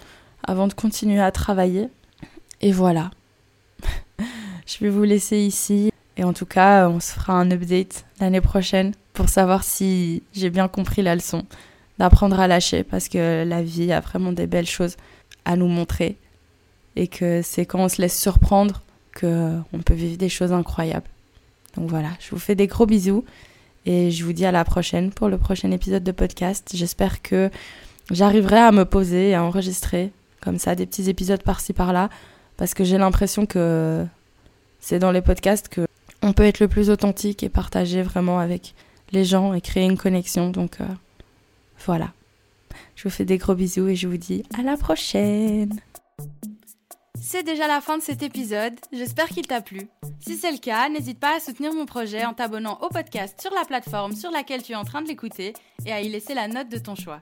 avant 0.44 0.68
de 0.68 0.74
continuer 0.74 1.20
à 1.20 1.32
travailler. 1.32 1.90
Et 2.62 2.72
voilà. 2.72 3.12
je 4.66 4.78
vais 4.80 4.90
vous 4.90 5.04
laisser 5.04 5.38
ici. 5.38 5.92
Et 6.18 6.24
en 6.24 6.34
tout 6.34 6.46
cas, 6.46 6.90
on 6.90 7.00
se 7.00 7.14
fera 7.14 7.34
un 7.34 7.52
update 7.52 8.06
l'année 8.20 8.42
prochaine 8.42 8.94
pour 9.14 9.30
savoir 9.30 9.64
si 9.64 10.24
j'ai 10.34 10.50
bien 10.50 10.68
compris 10.68 11.02
la 11.02 11.16
leçon 11.16 11.46
d'apprendre 12.00 12.40
à 12.40 12.48
lâcher 12.48 12.84
parce 12.84 13.08
que 13.08 13.44
la 13.44 13.62
vie 13.62 13.92
a 13.92 14.00
vraiment 14.00 14.32
des 14.32 14.48
belles 14.48 14.68
choses 14.68 14.98
à 15.46 15.56
nous 15.56 15.68
montrer 15.68 16.18
et 16.96 17.08
que 17.08 17.42
c'est 17.44 17.66
quand 17.66 17.80
on 17.80 17.90
se 17.90 18.02
laisse 18.02 18.20
surprendre 18.20 18.82
que 19.12 19.58
on 19.74 19.80
peut 19.80 19.94
vivre 19.94 20.18
des 20.18 20.30
choses 20.30 20.52
incroyables. 20.52 21.08
Donc 21.76 21.90
voilà, 21.90 22.10
je 22.20 22.32
vous 22.32 22.40
fais 22.40 22.56
des 22.56 22.68
gros 22.68 22.86
bisous 22.86 23.24
et 23.86 24.12
je 24.12 24.24
vous 24.24 24.34
dis 24.34 24.46
à 24.46 24.52
la 24.52 24.64
prochaine 24.64 25.12
pour 25.12 25.30
le 25.30 25.38
prochain 25.38 25.72
épisode 25.72 26.04
de 26.04 26.12
podcast. 26.12 26.72
J'espère 26.74 27.22
que 27.22 27.50
j'arriverai 28.12 28.58
à 28.58 28.72
me 28.72 28.86
poser 28.86 29.30
et 29.30 29.36
à 29.36 29.44
enregistrer 29.44 30.12
comme 30.42 30.58
ça 30.58 30.76
des 30.76 30.86
petits 30.86 31.10
épisodes 31.10 31.42
par-ci 31.44 31.74
par-là 31.74 32.10
parce 32.58 32.74
que 32.74 32.84
j'ai 32.84 32.98
l'impression 32.98 33.46
que 33.46 34.06
c'est 34.80 35.00
dans 35.00 35.12
les 35.12 35.22
podcasts 35.22 35.70
que 35.70 35.88
on 36.22 36.34
peut 36.34 36.44
être 36.44 36.60
le 36.60 36.68
plus 36.68 36.90
authentique 36.90 37.44
et 37.44 37.50
partager 37.50 38.02
vraiment 38.02 38.40
avec 38.40 38.74
les 39.12 39.24
gens 39.24 39.54
et 39.54 39.62
créer 39.62 39.86
une 39.86 39.98
connexion. 39.98 40.50
Donc 40.50 40.82
euh, 40.82 40.86
voilà. 41.86 42.12
Je 42.96 43.04
vous 43.04 43.10
fais 43.10 43.26
des 43.26 43.38
gros 43.38 43.56
bisous 43.56 43.88
et 43.88 43.96
je 43.96 44.08
vous 44.08 44.18
dis 44.18 44.44
à 44.58 44.64
la 44.64 44.76
prochaine. 44.78 45.80
C'est 47.22 47.44
déjà 47.44 47.68
la 47.68 47.82
fin 47.82 47.98
de 47.98 48.04
cet 48.04 48.24
épisode, 48.24 48.74
j'espère 48.94 49.28
qu'il 49.28 49.46
t'a 49.48 49.60
plu. 49.60 49.88
Si 50.20 50.38
c'est 50.38 50.52
le 50.52 50.60
cas, 50.60 50.88
n'hésite 50.88 51.20
pas 51.20 51.36
à 51.36 51.40
soutenir 51.40 51.74
mon 51.74 51.86
projet 51.86 52.24
en 52.26 52.34
t'abonnant 52.34 52.80
au 52.82 52.90
podcast 52.90 53.42
sur 53.42 53.54
la 53.54 53.66
plateforme 53.66 54.16
sur 54.16 54.32
laquelle 54.32 54.64
tu 54.64 54.72
es 54.72 54.76
en 54.76 54.86
train 54.86 55.02
de 55.02 55.08
l'écouter 55.08 55.54
et 55.86 55.92
à 55.92 56.02
y 56.02 56.10
laisser 56.10 56.34
la 56.34 56.48
note 56.48 56.70
de 56.70 56.78
ton 56.78 56.96
choix. 56.96 57.20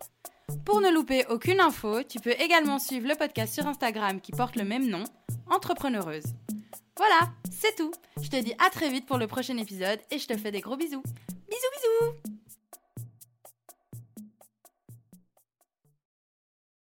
Pour 0.66 0.82
ne 0.82 0.92
louper 0.92 1.26
aucune 1.30 1.60
info, 1.60 2.04
tu 2.04 2.20
peux 2.20 2.34
également 2.40 2.80
suivre 2.80 3.08
le 3.08 3.16
podcast 3.16 3.54
sur 3.54 3.68
Instagram 3.68 4.20
qui 4.22 4.32
porte 4.32 4.56
le 4.56 4.64
même 4.64 4.88
nom, 4.88 5.04
Entrepreneureuse. 5.48 6.26
Voilà, 6.98 7.32
c'est 7.52 7.76
tout. 7.76 7.92
Je 8.22 8.30
te 8.30 8.42
dis 8.42 8.54
à 8.66 8.70
très 8.70 8.90
vite 8.90 9.06
pour 9.06 9.18
le 9.18 9.28
prochain 9.28 9.58
épisode 9.58 10.00
et 10.12 10.18
je 10.18 10.28
te 10.28 10.38
fais 10.38 10.52
des 10.52 10.62
gros 10.62 10.78
bisous. 10.78 11.04
Bisous 11.50 11.72
bisous 11.76 12.35